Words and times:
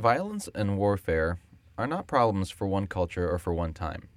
Violence 0.00 0.48
and 0.54 0.78
warfare 0.78 1.40
are 1.76 1.86
not 1.86 2.06
problems 2.06 2.50
for 2.50 2.66
one 2.66 2.86
culture 2.86 3.30
or 3.30 3.38
for 3.38 3.52
one 3.52 3.74
time. 3.74 4.08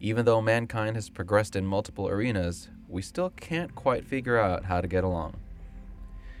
Even 0.00 0.24
though 0.24 0.40
mankind 0.40 0.96
has 0.96 1.10
progressed 1.10 1.54
in 1.54 1.66
multiple 1.66 2.08
arenas, 2.08 2.70
we 2.88 3.02
still 3.02 3.28
can't 3.28 3.74
quite 3.74 4.06
figure 4.06 4.38
out 4.38 4.64
how 4.64 4.80
to 4.80 4.88
get 4.88 5.04
along. 5.04 5.34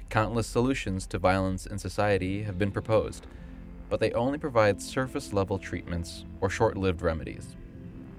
Countless 0.08 0.46
solutions 0.46 1.06
to 1.08 1.18
violence 1.18 1.66
in 1.66 1.76
society 1.78 2.44
have 2.44 2.58
been 2.58 2.70
proposed, 2.70 3.26
but 3.90 4.00
they 4.00 4.12
only 4.12 4.38
provide 4.38 4.80
surface 4.80 5.34
level 5.34 5.58
treatments 5.58 6.24
or 6.40 6.48
short 6.48 6.74
lived 6.74 7.02
remedies. 7.02 7.56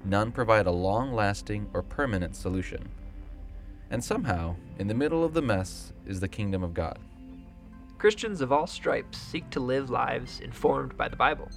None 0.03 0.31
provide 0.31 0.67
a 0.67 0.71
long 0.71 1.11
lasting 1.11 1.67
or 1.73 1.81
permanent 1.81 2.35
solution. 2.35 2.87
And 3.89 4.03
somehow, 4.03 4.57
in 4.77 4.85
the 4.85 4.93
middle 4.93 5.23
of 5.23 5.33
the 5.33 5.41
mess 5.41 5.91
is 6.05 6.19
the 6.19 6.27
kingdom 6.27 6.63
of 6.63 6.75
God. 6.75 6.99
Christians 7.97 8.41
of 8.41 8.51
all 8.51 8.67
stripes 8.67 9.17
seek 9.17 9.49
to 9.51 9.61
live 9.61 9.89
lives 9.89 10.41
informed 10.41 10.97
by 10.97 11.07
the 11.07 11.15
Bible. 11.15 11.49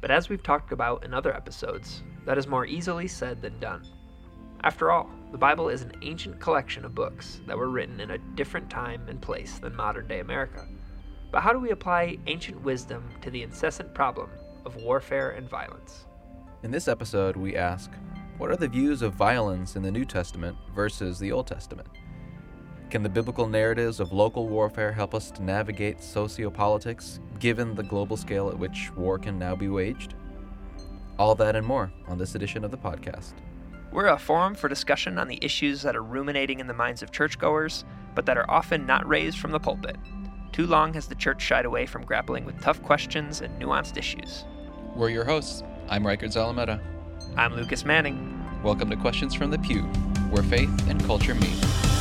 But 0.00 0.10
as 0.10 0.28
we've 0.28 0.42
talked 0.42 0.72
about 0.72 1.04
in 1.04 1.14
other 1.14 1.34
episodes, 1.34 2.02
that 2.26 2.36
is 2.36 2.46
more 2.46 2.66
easily 2.66 3.08
said 3.08 3.40
than 3.40 3.58
done. 3.60 3.82
After 4.62 4.90
all, 4.90 5.10
the 5.32 5.38
Bible 5.38 5.70
is 5.70 5.80
an 5.80 5.92
ancient 6.02 6.38
collection 6.38 6.84
of 6.84 6.94
books 6.94 7.40
that 7.46 7.56
were 7.56 7.70
written 7.70 8.00
in 8.00 8.10
a 8.10 8.18
different 8.18 8.68
time 8.68 9.08
and 9.08 9.20
place 9.20 9.58
than 9.58 9.74
modern 9.74 10.06
day 10.06 10.20
America. 10.20 10.68
But 11.32 11.42
how 11.42 11.52
do 11.52 11.58
we 11.58 11.70
apply 11.70 12.18
ancient 12.26 12.62
wisdom 12.62 13.08
to 13.22 13.30
the 13.30 13.42
incessant 13.42 13.94
problem 13.94 14.28
of 14.66 14.76
warfare 14.76 15.30
and 15.30 15.48
violence? 15.48 16.04
In 16.62 16.70
this 16.70 16.88
episode, 16.88 17.36
we 17.36 17.56
ask 17.56 17.90
what 18.36 18.50
are 18.50 18.56
the 18.56 18.68
views 18.68 19.00
of 19.00 19.14
violence 19.14 19.76
in 19.76 19.82
the 19.82 19.92
New 19.92 20.04
Testament 20.04 20.56
versus 20.74 21.18
the 21.18 21.32
Old 21.32 21.46
Testament? 21.46 21.88
Can 22.94 23.02
the 23.02 23.08
biblical 23.08 23.48
narratives 23.48 23.98
of 23.98 24.12
local 24.12 24.46
warfare 24.46 24.92
help 24.92 25.16
us 25.16 25.32
to 25.32 25.42
navigate 25.42 25.98
sociopolitics 25.98 27.18
given 27.40 27.74
the 27.74 27.82
global 27.82 28.16
scale 28.16 28.48
at 28.48 28.56
which 28.56 28.92
war 28.94 29.18
can 29.18 29.36
now 29.36 29.56
be 29.56 29.68
waged? 29.68 30.14
All 31.18 31.34
that 31.34 31.56
and 31.56 31.66
more 31.66 31.92
on 32.06 32.18
this 32.18 32.36
edition 32.36 32.62
of 32.62 32.70
the 32.70 32.76
podcast. 32.76 33.32
We're 33.90 34.06
a 34.06 34.16
forum 34.16 34.54
for 34.54 34.68
discussion 34.68 35.18
on 35.18 35.26
the 35.26 35.40
issues 35.42 35.82
that 35.82 35.96
are 35.96 36.04
ruminating 36.04 36.60
in 36.60 36.68
the 36.68 36.72
minds 36.72 37.02
of 37.02 37.10
churchgoers, 37.10 37.84
but 38.14 38.26
that 38.26 38.38
are 38.38 38.48
often 38.48 38.86
not 38.86 39.08
raised 39.08 39.40
from 39.40 39.50
the 39.50 39.58
pulpit. 39.58 39.96
Too 40.52 40.68
long 40.68 40.94
has 40.94 41.08
the 41.08 41.16
church 41.16 41.42
shied 41.42 41.64
away 41.64 41.86
from 41.86 42.04
grappling 42.04 42.44
with 42.44 42.60
tough 42.60 42.80
questions 42.80 43.40
and 43.40 43.60
nuanced 43.60 43.96
issues. 43.96 44.44
We're 44.94 45.10
your 45.10 45.24
hosts. 45.24 45.64
I'm 45.88 46.04
Reichard 46.04 46.32
Zalameta. 46.32 46.80
I'm 47.36 47.56
Lucas 47.56 47.84
Manning. 47.84 48.40
Welcome 48.62 48.88
to 48.90 48.96
Questions 48.96 49.34
from 49.34 49.50
the 49.50 49.58
Pew, 49.58 49.82
where 50.30 50.44
faith 50.44 50.88
and 50.88 51.04
culture 51.04 51.34
meet. 51.34 51.93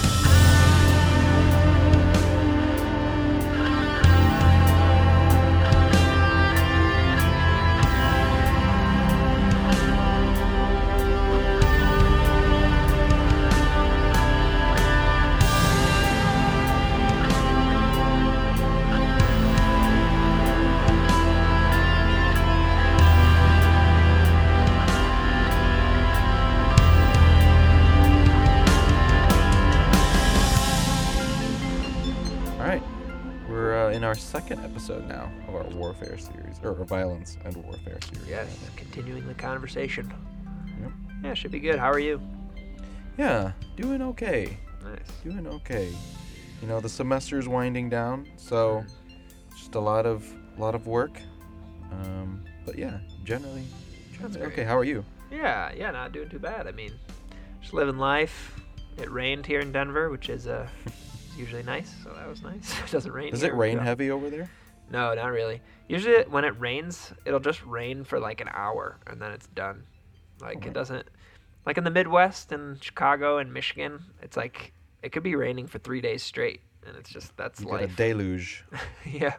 Episode 34.83 35.07
now 35.07 35.31
of 35.47 35.55
our 35.55 35.63
warfare 35.77 36.17
series, 36.17 36.59
or 36.61 36.77
our 36.77 36.83
violence 36.83 37.37
and 37.45 37.55
warfare 37.55 37.97
series. 38.01 38.27
Yes, 38.27 38.47
continuing 38.75 39.25
the 39.25 39.33
conversation. 39.33 40.13
Yep. 40.81 40.91
Yeah, 41.23 41.33
should 41.33 41.51
be 41.51 41.61
good. 41.61 41.79
How 41.79 41.89
are 41.89 41.99
you? 41.99 42.19
Yeah, 43.17 43.53
doing 43.77 44.01
okay. 44.01 44.57
Nice. 44.83 44.99
Doing 45.23 45.47
okay. 45.47 45.89
You 46.61 46.67
know, 46.67 46.81
the 46.81 46.89
semester's 46.89 47.47
winding 47.47 47.89
down, 47.89 48.27
so 48.35 48.83
just 49.55 49.75
a 49.75 49.79
lot 49.79 50.05
of 50.05 50.29
lot 50.57 50.75
of 50.75 50.85
work. 50.85 51.17
Um, 51.89 52.43
but 52.65 52.77
yeah, 52.77 52.97
generally, 53.23 53.63
generally 54.11 54.47
okay. 54.47 54.65
How 54.65 54.77
are 54.77 54.83
you? 54.83 55.05
Yeah, 55.31 55.71
yeah, 55.77 55.91
not 55.91 56.11
doing 56.11 56.27
too 56.27 56.39
bad. 56.39 56.67
I 56.67 56.71
mean, 56.71 56.91
just 57.61 57.73
living 57.73 57.97
life. 57.97 58.59
It 58.97 59.09
rained 59.09 59.45
here 59.45 59.61
in 59.61 59.71
Denver, 59.71 60.09
which 60.09 60.27
is 60.27 60.45
uh, 60.45 60.67
usually 61.37 61.63
nice, 61.63 61.95
so 62.03 62.09
that 62.09 62.27
was 62.27 62.41
nice. 62.41 62.77
it 62.85 62.91
doesn't 62.91 63.13
rain. 63.13 63.31
Does 63.31 63.43
here, 63.43 63.53
it 63.53 63.55
rain 63.55 63.77
so- 63.77 63.83
heavy 63.83 64.11
over 64.11 64.29
there? 64.29 64.49
No, 64.89 65.13
not 65.13 65.31
really. 65.31 65.61
Usually, 65.87 66.23
when 66.23 66.45
it 66.45 66.59
rains, 66.59 67.11
it'll 67.25 67.39
just 67.39 67.63
rain 67.65 68.03
for 68.03 68.19
like 68.19 68.41
an 68.41 68.49
hour 68.51 68.97
and 69.07 69.21
then 69.21 69.31
it's 69.31 69.47
done. 69.47 69.83
Like 70.41 70.57
Okay. 70.57 70.67
it 70.69 70.73
doesn't. 70.73 71.07
Like 71.65 71.77
in 71.77 71.83
the 71.83 71.91
Midwest 71.91 72.51
and 72.51 72.83
Chicago 72.83 73.37
and 73.37 73.53
Michigan, 73.53 74.03
it's 74.21 74.35
like 74.37 74.73
it 75.01 75.11
could 75.11 75.23
be 75.23 75.35
raining 75.35 75.67
for 75.67 75.79
three 75.79 76.01
days 76.01 76.21
straight, 76.23 76.61
and 76.85 76.95
it's 76.97 77.09
just 77.09 77.35
that's 77.37 77.61
You 77.61 77.67
get 77.67 77.81
a 77.83 77.87
deluge. 77.87 78.63
yeah. 79.05 79.35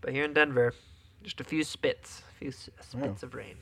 But 0.00 0.12
here 0.12 0.24
in 0.24 0.34
Denver, 0.34 0.74
just 1.22 1.40
a 1.40 1.44
few 1.44 1.64
spits, 1.64 2.22
a 2.30 2.38
few 2.38 2.50
spits 2.52 3.22
of 3.22 3.34
rain. 3.34 3.56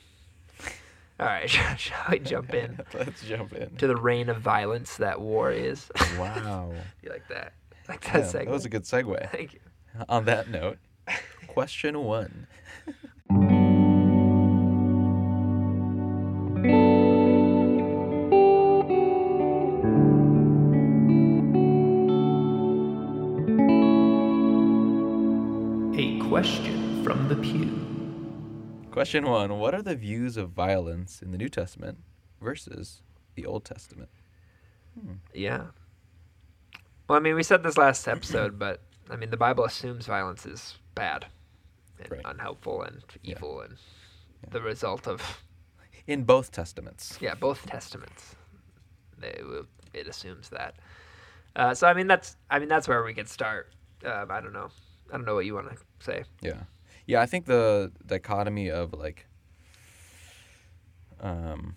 All 1.20 1.26
right, 1.26 1.48
shall 1.78 2.04
we 2.10 2.18
jump 2.18 2.52
in 2.52 2.80
Let's 2.94 3.22
jump 3.22 3.52
in. 3.52 3.76
to 3.76 3.86
the 3.86 3.94
reign 3.96 4.28
of 4.28 4.38
violence 4.40 4.96
that 4.96 5.20
war 5.20 5.52
is? 5.52 5.88
Wow. 6.18 6.72
you 7.02 7.10
like 7.10 7.28
that? 7.28 7.52
Like 7.88 8.04
Yeah, 8.06 8.20
that 8.20 8.24
segue? 8.34 8.44
that 8.46 8.48
was 8.50 8.64
a 8.64 8.68
good 8.68 8.82
segue. 8.82 9.30
Thank 9.30 9.54
you. 9.54 9.60
On 10.08 10.24
that 10.24 10.48
note, 10.48 10.78
question 11.46 12.02
one. 12.04 12.46
A 25.94 26.18
question 26.28 27.04
from 27.04 27.28
the 27.28 27.36
pew. 27.36 27.78
Question 28.90 29.26
one 29.26 29.58
What 29.58 29.74
are 29.74 29.82
the 29.82 29.94
views 29.94 30.36
of 30.36 30.50
violence 30.50 31.20
in 31.20 31.32
the 31.32 31.38
New 31.38 31.48
Testament 31.48 31.98
versus 32.40 33.02
the 33.34 33.44
Old 33.44 33.64
Testament? 33.64 34.08
Yeah. 35.34 35.66
Well, 37.08 37.18
I 37.18 37.20
mean, 37.20 37.34
we 37.34 37.42
said 37.42 37.62
this 37.62 37.76
last 37.76 38.06
episode, 38.08 38.58
but 38.58 38.80
I 39.12 39.16
mean, 39.16 39.30
the 39.30 39.36
Bible 39.36 39.64
assumes 39.64 40.06
violence 40.06 40.46
is 40.46 40.78
bad 40.94 41.26
and 42.00 42.10
Right. 42.10 42.20
unhelpful 42.24 42.82
and 42.82 43.02
Yeah. 43.22 43.36
evil 43.36 43.60
and 43.60 43.76
the 44.50 44.60
result 44.62 45.06
of 45.06 45.42
In 46.06 46.24
both 46.24 46.50
Testaments. 46.50 47.18
yeah 47.20 47.34
both 47.34 47.64
testaments. 47.66 48.34
They 49.18 49.40
it 49.92 50.06
assumes 50.08 50.48
that. 50.48 50.74
Uh, 51.54 51.74
so 51.74 51.86
I 51.86 51.94
mean, 51.94 52.06
that's 52.08 52.36
I 52.50 52.58
mean 52.58 52.68
that's 52.68 52.88
where 52.88 53.04
we 53.04 53.14
could 53.14 53.28
start. 53.28 53.72
Um, 54.04 54.30
I 54.30 54.40
don't 54.40 54.52
know. 54.52 54.70
I 55.10 55.16
don't 55.16 55.26
know 55.26 55.34
what 55.34 55.44
you 55.46 55.54
want 55.54 55.70
to 55.70 55.76
say. 56.00 56.24
Yeah. 56.40 56.62
Yeah, 57.06 57.20
I 57.20 57.26
think 57.26 57.46
the 57.46 57.92
dichotomy 58.06 58.70
of 58.70 58.92
like 58.94 59.26
um 61.20 61.76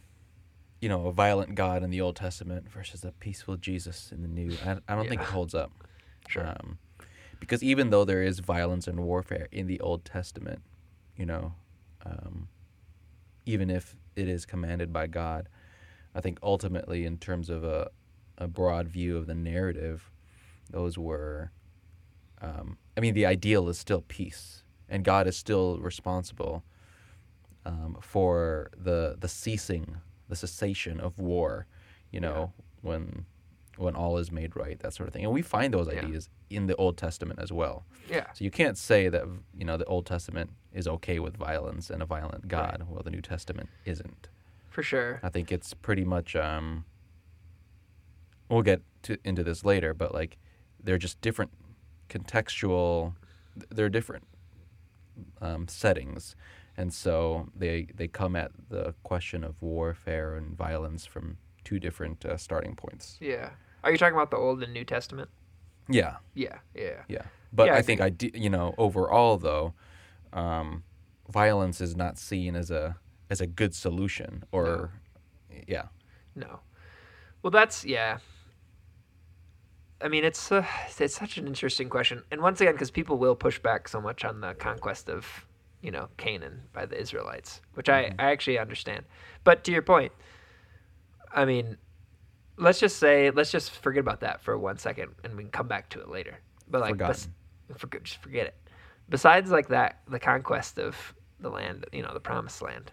you 0.81 0.89
know, 0.89 1.07
a 1.07 1.11
violent 1.11 1.55
God 1.55 1.83
in 1.83 1.89
the 1.89 2.01
Old 2.01 2.15
Testament 2.15 2.69
versus 2.69 3.03
a 3.03 3.11
peaceful 3.11 3.57
Jesus 3.57 4.11
in 4.11 4.21
the 4.21 4.27
New. 4.27 4.55
I, 4.65 4.77
I 4.87 4.95
don't 4.95 5.07
think 5.09 5.21
it 5.21 5.27
holds 5.27 5.55
up. 5.55 5.71
Sure. 6.27 6.45
Um, 6.47 6.77
because 7.39 7.63
even 7.63 7.89
though 7.89 8.05
there 8.05 8.23
is 8.23 8.39
violence 8.39 8.87
and 8.87 8.99
warfare 8.99 9.47
in 9.51 9.67
the 9.67 9.79
Old 9.79 10.05
Testament, 10.05 10.61
you 11.17 11.25
know, 11.25 11.53
um, 12.05 12.47
even 13.45 13.69
if 13.69 13.95
it 14.15 14.27
is 14.27 14.45
commanded 14.45 14.91
by 14.91 15.07
God, 15.07 15.49
I 16.13 16.21
think 16.21 16.39
ultimately, 16.41 17.05
in 17.05 17.17
terms 17.17 17.49
of 17.49 17.63
a, 17.63 17.89
a 18.37 18.47
broad 18.47 18.87
view 18.87 19.17
of 19.17 19.27
the 19.27 19.35
narrative, 19.35 20.09
those 20.69 20.97
were, 20.97 21.51
um, 22.41 22.77
I 22.97 23.01
mean, 23.01 23.13
the 23.13 23.25
ideal 23.25 23.67
is 23.69 23.77
still 23.77 24.03
peace, 24.07 24.63
and 24.89 25.03
God 25.03 25.27
is 25.27 25.35
still 25.35 25.77
responsible 25.79 26.63
um, 27.65 27.97
for 28.01 28.69
the 28.77 29.17
the 29.19 29.27
ceasing, 29.27 29.97
the 30.29 30.35
cessation 30.35 30.99
of 30.99 31.19
war. 31.19 31.67
You 32.11 32.21
know, 32.21 32.53
when 32.81 33.25
when 33.77 33.95
all 33.95 34.17
is 34.17 34.31
made 34.31 34.55
right, 34.55 34.79
that 34.79 34.93
sort 34.93 35.07
of 35.07 35.13
thing. 35.13 35.23
And 35.25 35.33
we 35.33 35.41
find 35.41 35.73
those 35.73 35.87
Yeah. 35.87 35.99
ideas 36.05 36.29
in 36.49 36.67
the 36.67 36.75
Old 36.75 36.97
Testament 36.97 37.39
as 37.41 37.51
well. 37.51 37.85
Yeah. 38.09 38.31
So 38.33 38.43
you 38.43 38.51
can't 38.51 38.77
say 38.77 39.09
that 39.09 39.23
you 39.57 39.65
know 39.65 39.77
the 39.77 39.85
Old 39.85 40.05
Testament 40.05 40.51
is 40.73 40.87
okay 40.87 41.19
with 41.19 41.35
violence 41.37 41.89
and 41.89 42.01
a 42.01 42.05
violent 42.05 42.43
Right. 42.43 42.47
God, 42.79 42.83
while 42.87 43.03
the 43.03 43.11
New 43.11 43.21
Testament 43.21 43.69
isn't. 43.85 44.29
For 44.69 44.83
sure. 44.83 45.19
I 45.23 45.29
think 45.29 45.51
it's 45.51 45.73
pretty 45.73 46.03
much. 46.05 46.35
Um, 46.35 46.85
we'll 48.49 48.61
get 48.61 48.81
to, 49.03 49.17
into 49.23 49.43
this 49.43 49.63
later, 49.65 49.93
but 49.93 50.13
like 50.13 50.37
they're 50.83 50.97
just 50.97 51.19
different 51.21 51.51
contextual. 52.09 53.15
They're 53.69 53.89
different 53.89 54.25
um, 55.41 55.67
settings, 55.67 56.35
and 56.77 56.93
so 56.93 57.49
they 57.55 57.87
they 57.95 58.07
come 58.07 58.35
at 58.35 58.51
the 58.69 58.93
question 59.03 59.43
of 59.43 59.61
warfare 59.61 60.35
and 60.35 60.55
violence 60.57 61.05
from 61.05 61.37
two 61.65 61.79
different 61.79 62.23
uh, 62.25 62.37
starting 62.37 62.75
points. 62.75 63.17
Yeah. 63.19 63.49
Are 63.83 63.91
you 63.91 63.97
talking 63.97 64.15
about 64.15 64.31
the 64.31 64.37
Old 64.37 64.63
and 64.63 64.73
New 64.73 64.85
Testament? 64.85 65.29
Yeah, 65.89 66.15
Yeah. 66.33 66.59
Yeah. 66.73 67.03
yeah. 67.07 67.23
But 67.53 67.67
Yeah, 67.67 67.75
I 67.75 67.77
I 67.77 67.81
think 67.81 68.01
I 68.01 68.11
you 68.33 68.49
know 68.49 68.73
overall 68.77 69.37
though, 69.37 69.73
um, 70.33 70.83
violence 71.29 71.79
is 71.81 71.95
not 71.95 72.17
seen 72.17 72.55
as 72.55 72.71
a 72.71 72.97
as 73.29 73.41
a 73.41 73.47
good 73.47 73.73
solution 73.75 74.43
or 74.51 74.91
yeah 75.67 75.87
No. 76.35 76.59
Well, 77.41 77.51
that's 77.51 77.85
yeah. 77.85 78.17
I 80.01 80.07
mean, 80.09 80.25
it's 80.25 80.51
uh, 80.51 80.65
it's 80.99 81.15
such 81.15 81.37
an 81.37 81.47
interesting 81.47 81.89
question, 81.89 82.23
and 82.31 82.41
once 82.41 82.59
again, 82.59 82.73
because 82.73 82.91
people 82.91 83.17
will 83.17 83.35
push 83.35 83.59
back 83.59 83.87
so 83.87 84.01
much 84.01 84.25
on 84.25 84.41
the 84.41 84.53
conquest 84.55 85.09
of 85.09 85.45
you 85.81 85.91
know 85.91 86.09
Canaan 86.17 86.63
by 86.73 86.85
the 86.85 86.99
Israelites, 86.99 87.61
which 87.75 87.87
I 87.87 88.13
I 88.19 88.31
actually 88.31 88.59
understand. 88.59 89.05
But 89.43 89.63
to 89.65 89.71
your 89.71 89.83
point, 89.83 90.11
I 91.33 91.45
mean, 91.45 91.77
let's 92.57 92.79
just 92.79 92.97
say 92.97 93.31
let's 93.31 93.51
just 93.51 93.71
forget 93.71 94.01
about 94.01 94.21
that 94.21 94.41
for 94.41 94.57
one 94.57 94.77
second, 94.77 95.13
and 95.23 95.35
we 95.35 95.43
can 95.43 95.51
come 95.51 95.67
back 95.67 95.89
to 95.91 96.01
it 96.01 96.09
later. 96.09 96.37
But 96.69 96.81
like, 96.81 96.97
bes- 96.97 97.29
forget 97.77 98.03
just 98.03 98.21
forget 98.21 98.47
it. 98.47 98.55
Besides 99.09 99.51
like 99.51 99.67
that, 99.69 100.01
the 100.07 100.19
conquest 100.19 100.79
of 100.79 101.13
the 101.39 101.49
land, 101.49 101.85
you 101.91 102.01
know, 102.01 102.13
the 102.13 102.19
promised 102.19 102.61
land 102.61 102.91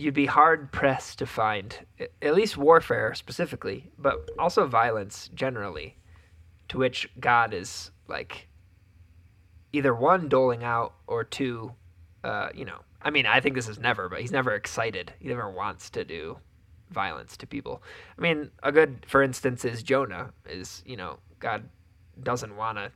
you'd 0.00 0.14
be 0.14 0.26
hard 0.26 0.72
pressed 0.72 1.18
to 1.18 1.26
find 1.26 1.86
at 2.22 2.34
least 2.34 2.56
warfare 2.56 3.14
specifically, 3.14 3.90
but 3.98 4.30
also 4.38 4.66
violence 4.66 5.28
generally, 5.34 5.96
to 6.68 6.78
which 6.78 7.08
God 7.20 7.52
is 7.52 7.90
like 8.08 8.48
either 9.72 9.94
one 9.94 10.28
doling 10.28 10.64
out 10.64 10.94
or 11.06 11.22
two, 11.22 11.72
uh, 12.24 12.48
you 12.54 12.64
know. 12.64 12.80
I 13.02 13.10
mean, 13.10 13.26
I 13.26 13.40
think 13.40 13.54
this 13.54 13.68
is 13.68 13.78
never, 13.78 14.08
but 14.08 14.20
he's 14.20 14.32
never 14.32 14.54
excited. 14.54 15.12
He 15.20 15.28
never 15.28 15.50
wants 15.50 15.90
to 15.90 16.04
do 16.04 16.38
violence 16.90 17.36
to 17.38 17.46
people. 17.46 17.82
I 18.18 18.20
mean, 18.20 18.50
a 18.62 18.72
good, 18.72 19.04
for 19.06 19.22
instance, 19.22 19.64
is 19.64 19.82
Jonah. 19.82 20.32
Is 20.48 20.82
you 20.86 20.96
know, 20.96 21.18
God 21.38 21.68
doesn't 22.22 22.56
want 22.56 22.78
to. 22.78 22.92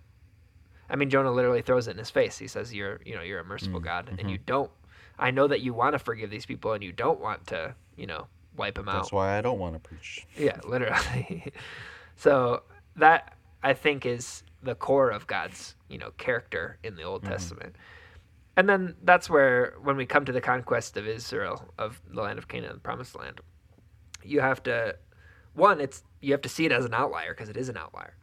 I 0.91 0.97
mean, 0.97 1.09
Jonah 1.09 1.33
literally 1.33 1.63
throws 1.63 1.89
it 1.89 1.93
in 1.93 1.99
his 1.99 2.11
face. 2.11 2.37
He 2.37 2.47
says, 2.47 2.75
"You're, 2.75 3.01
you 3.05 3.15
know, 3.15 3.23
you're 3.23 3.41
a 3.41 3.45
merciful 3.45 3.81
mm, 3.81 3.85
God, 3.85 4.09
and 4.09 4.19
mm-hmm. 4.19 4.29
you 4.29 4.39
don't 4.39 4.71
I 5.19 5.31
know 5.31 5.47
that 5.47 5.61
you 5.61 5.75
want 5.75 5.95
to 5.95 5.99
forgive 5.99 6.31
these 6.31 6.47
people 6.47 6.73
and 6.73 6.83
you 6.83 6.93
don't 6.93 7.21
want 7.21 7.47
to, 7.49 7.75
you 7.97 8.07
know, 8.07 8.27
wipe 8.57 8.77
them 8.77 8.89
out. 8.89 8.95
that's 8.95 9.13
why 9.13 9.37
i 9.37 9.41
don't 9.41 9.59
want 9.59 9.75
to 9.75 9.81
preach 9.81 10.27
Yeah, 10.37 10.59
literally. 10.65 11.53
so 12.17 12.63
that 12.97 13.37
I 13.63 13.75
think 13.75 14.07
is 14.07 14.45
the 14.63 14.75
core 14.75 15.11
of 15.11 15.27
God's, 15.27 15.75
you 15.89 15.99
know, 15.99 16.11
character 16.19 16.79
in 16.85 16.97
the 16.97 17.03
Old 17.03 17.23
mm-hmm. 17.23 17.33
Testament. 17.33 17.77
And 18.57 18.69
then 18.69 18.95
that's 19.03 19.29
where 19.29 19.75
when 19.83 19.97
we 19.97 20.07
come 20.07 20.25
to 20.25 20.33
the 20.33 20.41
conquest 20.41 20.97
of 20.97 21.07
Israel 21.07 21.73
of 21.79 22.01
the 22.09 22.23
land 22.23 22.39
of 22.39 22.49
Canaan, 22.49 22.75
the 22.75 22.81
promised 22.81 23.17
land, 23.17 23.41
you 24.23 24.41
have 24.41 24.63
to 24.65 24.97
one, 25.55 25.81
it's 25.81 26.03
you 26.21 26.33
have 26.33 26.43
to 26.43 26.49
see 26.49 26.65
it 26.65 26.73
as 26.73 26.85
an 26.85 26.95
outlier 26.95 27.33
because 27.33 27.49
it 27.49 27.57
is 27.57 27.69
an 27.69 27.77
outlier. 27.77 28.17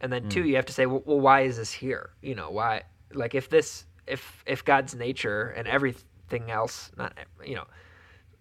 And 0.00 0.12
then 0.12 0.28
two, 0.28 0.42
mm. 0.42 0.48
you 0.48 0.56
have 0.56 0.66
to 0.66 0.72
say, 0.72 0.86
well, 0.86 1.02
well, 1.06 1.20
why 1.20 1.42
is 1.42 1.56
this 1.56 1.72
here? 1.72 2.10
You 2.20 2.34
know, 2.34 2.50
why 2.50 2.82
like 3.14 3.34
if 3.34 3.48
this 3.48 3.86
if 4.06 4.44
if 4.46 4.64
God's 4.64 4.94
nature 4.94 5.54
and 5.56 5.66
everything 5.68 6.50
else, 6.50 6.90
not 6.96 7.16
you 7.44 7.54
know, 7.54 7.66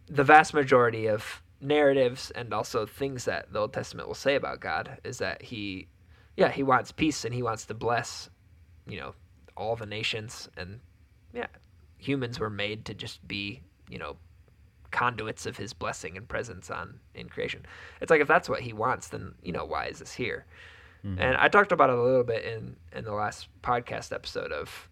the 0.08 0.24
vast 0.24 0.54
majority 0.54 1.08
of 1.08 1.42
narratives 1.62 2.32
and 2.32 2.54
also 2.54 2.86
things 2.86 3.26
that 3.26 3.52
the 3.52 3.60
Old 3.60 3.74
Testament 3.74 4.08
will 4.08 4.16
say 4.16 4.36
about 4.36 4.60
God 4.60 5.00
is 5.04 5.18
that 5.20 5.42
he, 5.42 5.88
yeah, 6.38 6.52
he 6.52 6.64
wants 6.64 6.92
peace 6.92 7.26
and 7.26 7.34
he 7.34 7.42
wants 7.42 7.66
to 7.66 7.74
bless, 7.74 8.30
you 8.88 9.00
know, 9.00 9.14
all 9.58 9.76
the 9.76 9.86
nations 9.86 10.50
and 10.58 10.80
yeah, 11.36 11.48
humans 11.98 12.40
were 12.40 12.50
made 12.50 12.86
to 12.86 12.94
just 12.94 13.26
be, 13.28 13.62
you 13.90 14.00
know, 14.00 14.18
conduits 14.92 15.46
of 15.46 15.58
his 15.58 15.74
blessing 15.74 16.16
and 16.16 16.28
presence 16.28 16.72
on 16.72 17.00
in 17.14 17.28
creation. 17.28 17.66
It's 18.00 18.10
like 18.10 18.22
if 18.22 18.28
that's 18.28 18.48
what 18.48 18.62
he 18.62 18.72
wants, 18.74 19.10
then 19.10 19.36
you 19.44 19.52
know 19.52 19.66
why 19.66 19.88
is 19.88 20.00
this 20.00 20.14
here? 20.14 20.46
And 21.20 21.38
I 21.38 21.50
talked 21.50 21.72
about 21.72 21.92
it 21.92 21.98
a 21.98 22.02
little 22.02 22.24
bit 22.24 22.44
in 22.46 22.78
in 22.92 23.04
the 23.06 23.14
last 23.14 23.48
podcast 23.62 24.12
episode 24.12 24.52
of, 24.52 24.90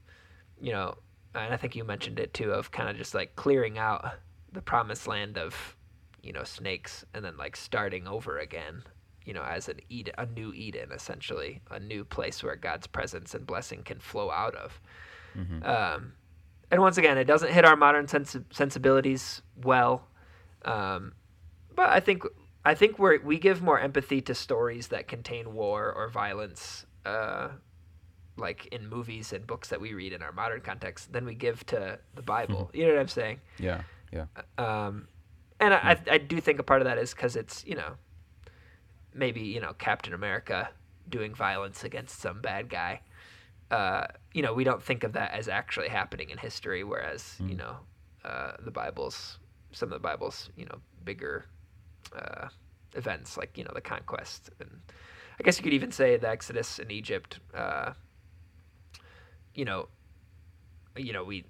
you 0.62 0.72
know, 0.72 0.96
and 1.34 1.54
I 1.54 1.58
think 1.58 1.76
you 1.76 1.84
mentioned 1.84 2.20
it 2.20 2.34
too 2.36 2.52
of 2.52 2.70
kind 2.72 2.90
of 2.90 2.98
just 2.98 3.16
like 3.16 3.36
clearing 3.36 3.80
out 3.80 4.06
the 4.52 4.62
promised 4.62 5.08
land 5.08 5.38
of, 5.40 5.76
you 6.22 6.32
know, 6.32 6.44
snakes 6.44 7.04
and 7.16 7.26
then 7.26 7.36
like 7.38 7.56
starting 7.56 8.08
over 8.08 8.38
again, 8.38 8.84
you 9.26 9.34
know, 9.34 9.42
as 9.42 9.70
an 9.70 9.80
Eden, 9.90 10.14
a 10.20 10.26
new 10.28 10.54
Eden 10.54 10.92
essentially, 10.92 11.62
a 11.72 11.80
new 11.80 12.04
place 12.04 12.44
where 12.44 12.56
God's 12.56 12.86
presence 12.86 13.34
and 13.34 13.48
blessing 13.48 13.82
can 13.84 14.00
flow 14.00 14.30
out 14.30 14.54
of. 14.56 14.80
Um, 15.64 16.14
and 16.74 16.82
once 16.82 16.98
again, 16.98 17.20
it 17.20 17.26
doesn't 17.26 17.52
hit 17.52 17.66
our 17.66 17.76
modern 17.76 18.08
sens- 18.08 18.36
sensibilities 18.50 19.44
well, 19.56 20.08
um, 20.66 21.14
but 21.76 21.88
I 21.90 22.00
think 22.00 22.24
I 22.66 22.74
think 22.74 22.98
we 22.98 23.20
we 23.20 23.38
give 23.38 23.62
more 23.62 23.80
empathy 23.80 24.22
to 24.22 24.34
stories 24.34 24.88
that 24.88 25.08
contain 25.08 25.54
war 25.54 25.94
or 25.94 26.10
violence, 26.10 26.88
uh, 27.06 27.50
like 28.38 28.66
in 28.72 28.90
movies 28.90 29.34
and 29.34 29.46
books 29.46 29.68
that 29.70 29.80
we 29.80 29.94
read 29.94 30.14
in 30.14 30.24
our 30.24 30.32
modern 30.32 30.62
context, 30.62 31.14
than 31.14 31.26
we 31.26 31.36
give 31.36 31.64
to 31.68 32.00
the 32.16 32.24
Bible. 32.24 32.72
You 32.74 32.88
know 32.88 32.94
what 32.94 33.02
I'm 33.02 33.08
saying? 33.08 33.40
yeah 33.60 33.84
yeah 34.12 34.26
Um, 34.58 35.08
and 35.60 35.76
I, 35.76 35.96
I 36.10 36.18
do 36.18 36.42
think 36.42 36.58
a 36.58 36.64
part 36.64 36.82
of 36.82 36.86
that 36.86 36.98
is 36.98 37.14
because 37.14 37.36
it's 37.36 37.64
you 37.68 37.76
know 37.76 37.94
maybe 39.14 39.42
you 39.42 39.62
know 39.62 39.74
Captain 39.74 40.16
America 40.16 40.70
doing 41.08 41.36
violence 41.36 41.84
against 41.84 42.20
some 42.20 42.42
bad 42.42 42.68
guy. 42.68 43.02
Uh, 43.74 44.06
you 44.34 44.44
know, 44.44 44.54
we 44.54 44.64
don't 44.64 44.84
think 44.84 45.04
of 45.04 45.14
that 45.14 45.32
as 45.32 45.48
actually 45.48 45.90
happening 45.90 46.30
in 46.30 46.38
history, 46.38 46.84
whereas 46.84 47.38
you 47.40 47.56
know 47.56 47.76
uh, 48.24 48.52
the 48.60 48.70
Bible's 48.70 49.40
some 49.72 49.88
of 49.88 49.94
the 49.94 50.00
Bible's 50.00 50.52
you 50.56 50.66
know 50.66 50.78
bigger 51.04 51.46
uh, 52.16 52.50
events 52.94 53.36
like 53.36 53.58
you 53.58 53.64
know 53.64 53.72
the 53.74 53.82
conquest 53.82 54.52
and 54.60 54.70
I 55.40 55.44
guess 55.44 55.58
you 55.58 55.64
could 55.64 55.74
even 55.74 55.92
say 55.92 56.18
the 56.18 56.30
Exodus 56.30 56.78
in 56.78 56.92
Egypt. 56.92 57.40
Uh, 57.54 57.94
you 59.56 59.66
know, 59.66 59.88
you 60.96 61.12
know 61.12 61.24
we 61.24 61.46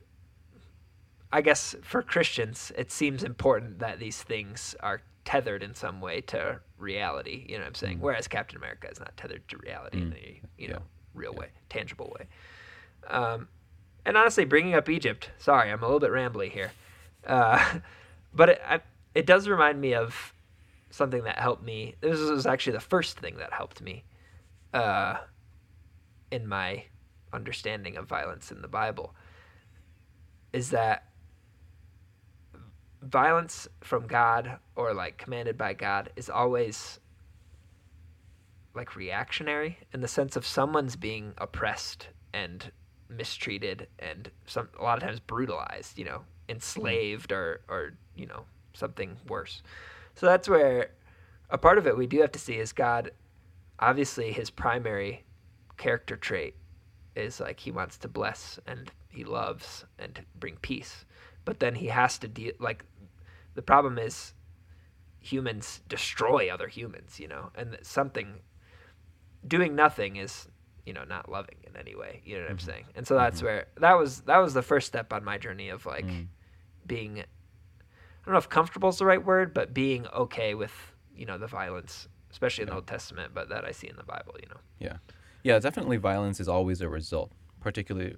I 1.33 1.41
guess 1.41 1.75
for 1.81 2.01
Christians, 2.01 2.71
it 2.77 2.89
seems 2.89 3.23
important 3.23 3.79
that 3.79 3.99
these 3.99 4.23
things 4.23 4.75
are 4.79 5.01
tethered 5.25 5.61
in 5.61 5.75
some 5.75 5.99
way 5.99 6.21
to 6.21 6.61
reality. 6.77 7.45
You 7.49 7.55
know 7.55 7.63
what 7.63 7.67
I'm 7.67 7.75
saying? 7.75 7.99
Whereas 7.99 8.29
Captain 8.29 8.57
America 8.57 8.89
is 8.89 8.99
not 8.99 9.17
tethered 9.17 9.45
to 9.49 9.57
reality 9.57 10.01
in 10.01 10.13
a 10.13 10.41
you 10.57 10.69
know 10.69 10.81
real 11.13 11.33
way, 11.33 11.47
tangible 11.69 12.15
way. 12.17 12.27
Um, 13.07 13.47
and 14.05 14.17
honestly, 14.17 14.45
bringing 14.45 14.75
up 14.75 14.89
Egypt, 14.89 15.29
sorry, 15.37 15.71
I'm 15.71 15.81
a 15.81 15.85
little 15.85 15.99
bit 15.99 16.11
rambly 16.11 16.51
here, 16.51 16.71
uh, 17.25 17.79
but 18.33 18.49
it 18.49 18.61
I, 18.67 18.81
it 19.15 19.25
does 19.25 19.47
remind 19.47 19.79
me 19.79 19.93
of 19.93 20.33
something 20.89 21.23
that 21.23 21.39
helped 21.39 21.63
me. 21.63 21.95
This 22.01 22.19
was 22.19 22.45
actually 22.45 22.73
the 22.73 22.81
first 22.81 23.19
thing 23.19 23.37
that 23.37 23.53
helped 23.53 23.81
me 23.81 24.03
uh, 24.73 25.17
in 26.31 26.47
my 26.47 26.85
understanding 27.31 27.97
of 27.97 28.07
violence 28.07 28.51
in 28.51 28.61
the 28.61 28.67
Bible. 28.67 29.15
Is 30.51 30.69
that 30.69 31.07
violence 33.01 33.67
from 33.81 34.07
God 34.07 34.59
or 34.75 34.93
like 34.93 35.17
commanded 35.17 35.57
by 35.57 35.73
God 35.73 36.11
is 36.15 36.29
always 36.29 36.99
like 38.75 38.95
reactionary 38.95 39.77
in 39.93 40.01
the 40.01 40.07
sense 40.07 40.35
of 40.35 40.45
someone's 40.45 40.95
being 40.95 41.33
oppressed 41.37 42.09
and 42.33 42.71
mistreated 43.09 43.87
and 43.99 44.31
some 44.45 44.69
a 44.79 44.83
lot 44.83 44.97
of 44.97 45.03
times 45.03 45.19
brutalized, 45.19 45.97
you 45.97 46.05
know, 46.05 46.21
enslaved 46.49 47.31
or 47.31 47.61
or 47.67 47.93
you 48.15 48.25
know, 48.25 48.45
something 48.73 49.17
worse. 49.27 49.61
So 50.15 50.25
that's 50.25 50.49
where 50.49 50.91
a 51.49 51.57
part 51.57 51.77
of 51.77 51.87
it 51.87 51.97
we 51.97 52.07
do 52.07 52.21
have 52.21 52.31
to 52.31 52.39
see 52.39 52.55
is 52.55 52.73
God 52.73 53.11
obviously 53.79 54.31
his 54.31 54.49
primary 54.49 55.23
character 55.77 56.15
trait 56.15 56.55
is 57.15 57.39
like 57.39 57.59
he 57.59 57.71
wants 57.71 57.97
to 57.99 58.07
bless 58.07 58.59
and 58.65 58.91
he 59.09 59.23
loves 59.23 59.85
and 59.99 60.25
bring 60.39 60.57
peace. 60.57 61.05
But 61.45 61.59
then 61.59 61.75
he 61.75 61.87
has 61.87 62.17
to 62.19 62.27
deal 62.27 62.53
like 62.59 62.85
the 63.53 63.61
problem 63.61 63.99
is 63.99 64.33
humans 65.19 65.81
destroy 65.87 66.49
other 66.51 66.67
humans, 66.67 67.19
you 67.19 67.27
know, 67.27 67.51
and 67.55 67.77
something 67.81 68.39
doing 69.47 69.75
nothing 69.75 70.15
is 70.15 70.47
you 70.85 70.93
know 70.93 71.03
not 71.03 71.29
loving 71.29 71.57
in 71.63 71.75
any 71.77 71.95
way 71.95 72.21
you 72.25 72.35
know 72.35 72.41
what 72.41 72.51
i'm 72.51 72.57
mm-hmm. 72.57 72.65
saying 72.65 72.85
and 72.95 73.07
so 73.07 73.15
that's 73.15 73.37
mm-hmm. 73.37 73.47
where 73.47 73.65
that 73.77 73.97
was 73.97 74.21
that 74.21 74.37
was 74.37 74.53
the 74.53 74.61
first 74.61 74.87
step 74.87 75.13
on 75.13 75.23
my 75.23 75.37
journey 75.37 75.69
of 75.69 75.85
like 75.85 76.05
mm. 76.05 76.27
being 76.85 77.19
i 77.19 77.23
don't 78.25 78.33
know 78.33 78.37
if 78.37 78.49
comfortable 78.49 78.89
is 78.89 78.97
the 78.97 79.05
right 79.05 79.23
word 79.25 79.53
but 79.53 79.73
being 79.73 80.07
okay 80.07 80.53
with 80.53 80.73
you 81.15 81.25
know 81.25 81.37
the 81.37 81.47
violence 81.47 82.07
especially 82.31 82.63
in 82.63 82.69
the 82.69 82.75
old 82.75 82.87
testament 82.87 83.31
but 83.33 83.49
that 83.49 83.63
i 83.63 83.71
see 83.71 83.87
in 83.87 83.95
the 83.95 84.03
bible 84.03 84.35
you 84.41 84.49
know 84.49 84.59
Yeah, 84.79 84.97
yeah. 85.43 85.59
Definitely, 85.59 85.97
violence 85.97 86.39
is 86.39 86.49
always 86.49 86.81
a 86.81 86.89
result, 86.89 87.31
particularly, 87.61 88.15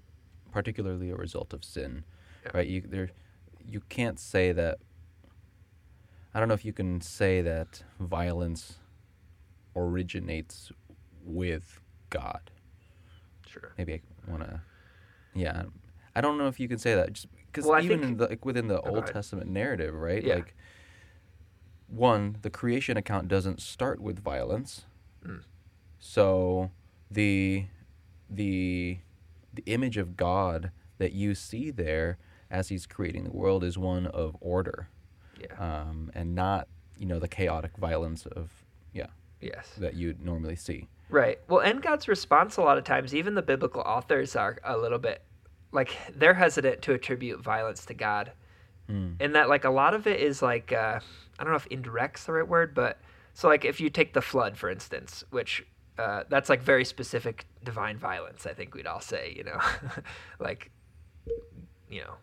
particularly 0.51 1.10
a 1.12 1.15
result 1.15 1.53
of 1.53 1.63
sin, 1.63 2.03
Yeah. 2.44 2.51
right? 2.53 2.67
You 2.67 2.82
there, 2.82 3.10
you 3.67 3.82
can't 3.89 4.20
say 4.20 4.51
that. 4.53 4.79
I 6.34 6.39
don't 6.39 6.48
know 6.48 6.53
if 6.53 6.65
you 6.65 6.74
can 6.74 7.01
say 7.01 7.41
that 7.41 7.84
violence 8.00 8.79
originates 9.75 10.72
with 11.25 11.82
God. 12.10 12.51
sure 13.48 13.74
Maybe 13.77 13.94
I 14.27 14.32
want 14.32 14.44
to. 14.44 14.62
Yeah, 15.34 15.63
I 16.15 16.22
don't 16.22 16.38
know 16.38 16.48
if 16.48 16.60
you 16.60 16.67
can 16.67 16.77
say 16.77 16.96
that 16.96 17.13
just 17.13 17.27
because 17.48 17.65
Well, 17.65 17.82
even 17.84 18.00
think- 18.00 18.12
in 18.12 18.17
the, 18.17 18.27
like 18.27 18.46
within 18.46 18.67
the 18.67 18.79
Old 18.82 19.00
ahead. 19.00 19.13
Testament 19.13 19.50
narrative, 19.50 19.94
right? 19.94 20.24
Yeah. 20.24 20.36
Like, 20.36 20.55
one, 21.88 22.38
the 22.41 22.50
creation 22.50 22.98
account 22.98 23.27
doesn't 23.27 23.62
start 23.62 24.00
with 24.01 24.20
violence, 24.20 24.86
Mm. 25.25 25.44
so 26.00 26.72
the 27.12 27.65
the 28.29 28.98
the 29.53 29.63
image 29.67 29.98
of 29.98 30.17
God 30.17 30.72
that 30.98 31.13
you 31.13 31.34
see 31.36 31.72
there 31.72 32.17
as 32.50 32.70
He's 32.70 32.86
creating 32.86 33.24
the 33.24 33.32
world 33.32 33.63
is 33.63 33.77
one 33.77 34.05
of 34.08 34.36
order, 34.41 34.89
Yeah. 35.39 35.53
um, 35.58 36.12
and 36.13 36.34
not 36.36 36.67
you 36.98 37.05
know 37.05 37.20
the 37.20 37.27
chaotic 37.27 37.77
violence 37.77 38.25
of 38.25 38.63
yeah 38.94 39.08
yes. 39.41 39.75
that 39.77 39.94
you 39.96 40.15
normally 40.20 40.55
see. 40.55 40.88
Right. 41.09 41.39
Well, 41.47 41.59
and 41.59 41.81
God's 41.81 42.07
response 42.07 42.57
a 42.57 42.62
lot 42.62 42.77
of 42.77 42.83
times, 42.83 43.13
even 43.13 43.35
the 43.35 43.41
biblical 43.41 43.81
authors 43.81 44.35
are 44.35 44.57
a 44.63 44.77
little 44.77 44.97
bit 44.97 45.21
like 45.71 45.95
they're 46.15 46.33
hesitant 46.33 46.81
to 46.83 46.93
attribute 46.93 47.41
violence 47.41 47.85
to 47.85 47.93
God. 47.93 48.31
Mm. 48.89 49.15
And 49.19 49.35
that 49.35 49.50
like 49.50 49.65
a 49.65 49.69
lot 49.69 49.93
of 49.93 50.07
it 50.07 50.19
is 50.19 50.41
like 50.41 50.71
uh, 50.71 51.00
I 51.38 51.43
don't 51.43 51.51
know 51.51 51.57
if 51.57 51.67
indirect's 51.67 52.25
the 52.25 52.33
right 52.33 52.47
word, 52.47 52.74
but 52.74 53.00
so 53.33 53.47
like 53.47 53.65
if 53.65 53.79
you 53.79 53.89
take 53.89 54.13
the 54.13 54.21
flood 54.21 54.57
for 54.57 54.69
instance, 54.69 55.24
which 55.29 55.65
uh, 55.97 56.24
that's 56.29 56.50
like 56.50 56.62
very 56.62 56.85
specific 56.85 57.45
divine 57.63 57.97
violence. 57.97 58.45
I 58.45 58.53
think 58.53 58.74
we'd 58.74 58.88
all 58.88 59.00
say, 59.00 59.33
you 59.35 59.43
know, 59.43 59.59
like 60.39 60.71
you 61.89 62.01
know, 62.01 62.15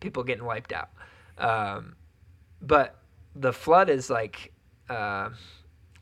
people 0.00 0.24
getting 0.24 0.44
wiped 0.44 0.72
out. 0.72 0.90
Um, 1.38 1.94
but 2.60 2.96
the 3.34 3.52
flood 3.52 3.88
is 3.90 4.10
like 4.10 4.52
uh, 4.88 5.30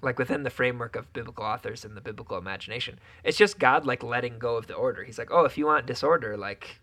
like 0.06 0.18
within 0.18 0.42
the 0.44 0.50
framework 0.50 0.96
of 0.96 1.12
biblical 1.12 1.44
authors 1.44 1.84
and 1.84 1.94
the 1.96 2.00
biblical 2.00 2.38
imagination. 2.38 2.98
It's 3.24 3.36
just 3.36 3.58
God 3.58 3.84
like 3.84 4.02
letting 4.02 4.38
go 4.38 4.56
of 4.56 4.66
the 4.68 4.74
order. 4.74 5.04
He's 5.04 5.18
like, 5.18 5.30
oh, 5.30 5.44
if 5.44 5.58
you 5.58 5.66
want 5.66 5.84
disorder, 5.86 6.36
like 6.36 6.80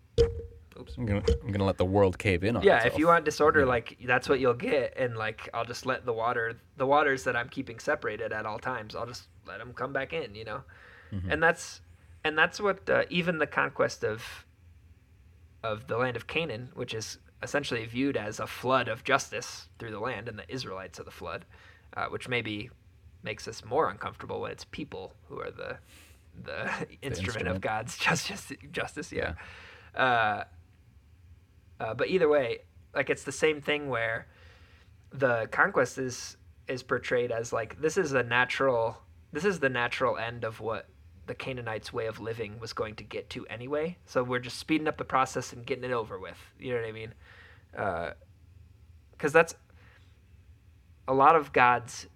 oops 0.78 0.94
I'm 0.98 1.06
gonna 1.06 1.22
I'm 1.42 1.50
gonna 1.52 1.64
let 1.64 1.78
the 1.78 1.84
world 1.84 2.18
cave 2.18 2.42
in 2.44 2.56
on 2.56 2.62
yeah 2.62 2.76
itself. 2.78 2.92
if 2.94 2.98
you 2.98 3.06
want 3.06 3.24
disorder 3.24 3.60
Yeah. 3.60 3.66
like 3.66 3.96
that's 4.04 4.28
what 4.28 4.40
you'll 4.40 4.54
get 4.54 4.94
and 4.96 5.16
like 5.16 5.48
i'll 5.54 5.64
just 5.64 5.86
let 5.86 6.04
the 6.04 6.12
water 6.12 6.56
the 6.76 6.84
waters 6.86 7.22
that 7.24 7.36
i'm 7.36 7.48
keeping 7.48 7.78
separated 7.78 8.32
at 8.32 8.44
all 8.44 8.58
times 8.58 8.96
i'll 8.96 9.06
just 9.06 9.28
let 9.46 9.58
them 9.60 9.72
come 9.72 9.92
back 9.92 10.12
in 10.12 10.34
you 10.34 10.44
know 10.44 10.62
Mhm. 11.12 11.30
and 11.32 11.40
that's 11.40 11.80
and 12.24 12.36
that's 12.36 12.58
what 12.60 12.90
uh, 12.90 13.04
even 13.08 13.38
the 13.38 13.46
conquest 13.46 14.02
of 14.02 14.44
of 15.62 15.86
the 15.86 15.96
land 15.96 16.16
of 16.16 16.26
canaan 16.26 16.70
which 16.74 16.92
is 16.92 17.18
essentially 17.40 17.84
viewed 17.86 18.16
as 18.16 18.40
a 18.40 18.46
flood 18.46 18.88
of 18.88 19.04
justice 19.04 19.68
through 19.78 19.92
the 19.92 20.00
land 20.00 20.28
and 20.28 20.36
the 20.38 20.48
israelites 20.52 20.98
are 20.98 21.04
the 21.04 21.10
flood 21.12 21.44
uh, 21.96 22.06
which 22.06 22.28
maybe 22.28 22.68
makes 23.24 23.48
us 23.48 23.64
more 23.64 23.90
uncomfortable 23.90 24.40
when 24.40 24.50
it's 24.52 24.64
people 24.64 25.12
who 25.28 25.40
are 25.40 25.50
the 25.50 25.78
the, 26.44 26.68
instrument, 27.02 27.48
of 27.48 27.60
god's 27.60 27.96
justice 28.06 28.52
justice 28.72 29.12
yeah, 29.12 29.34
Uh, 29.94 30.44
uh, 31.80 31.94
but 31.94 32.08
either 32.08 32.28
way, 32.28 32.58
like 32.94 33.10
it's 33.10 33.24
the 33.24 33.32
same 33.32 33.60
thing 33.60 33.88
where 33.88 34.26
the 35.12 35.48
conquest 35.50 35.98
is 35.98 36.36
is 36.66 36.82
portrayed 36.82 37.30
as 37.30 37.52
like 37.52 37.80
this 37.80 37.96
is 37.96 38.12
a 38.12 38.22
natural 38.22 38.96
this 39.32 39.44
is 39.44 39.60
the 39.60 39.68
natural 39.68 40.16
end 40.16 40.44
of 40.44 40.60
what 40.60 40.88
the 41.26 41.34
Canaanites' 41.34 41.92
way 41.92 42.06
of 42.06 42.20
living 42.20 42.58
was 42.60 42.72
going 42.72 42.94
to 42.96 43.04
get 43.04 43.30
to 43.30 43.46
anyway. 43.46 43.96
So 44.06 44.22
we're 44.22 44.40
just 44.40 44.58
speeding 44.58 44.86
up 44.86 44.98
the 44.98 45.04
process 45.04 45.52
and 45.52 45.64
getting 45.64 45.84
it 45.84 45.90
over 45.90 46.18
with. 46.18 46.38
You 46.58 46.74
know 46.74 46.80
what 46.80 46.88
I 46.88 46.92
mean? 46.92 47.14
Because 49.12 49.32
that's 49.32 49.54
a 51.08 51.14
lot 51.14 51.34
of 51.34 51.52
God's 51.52 52.06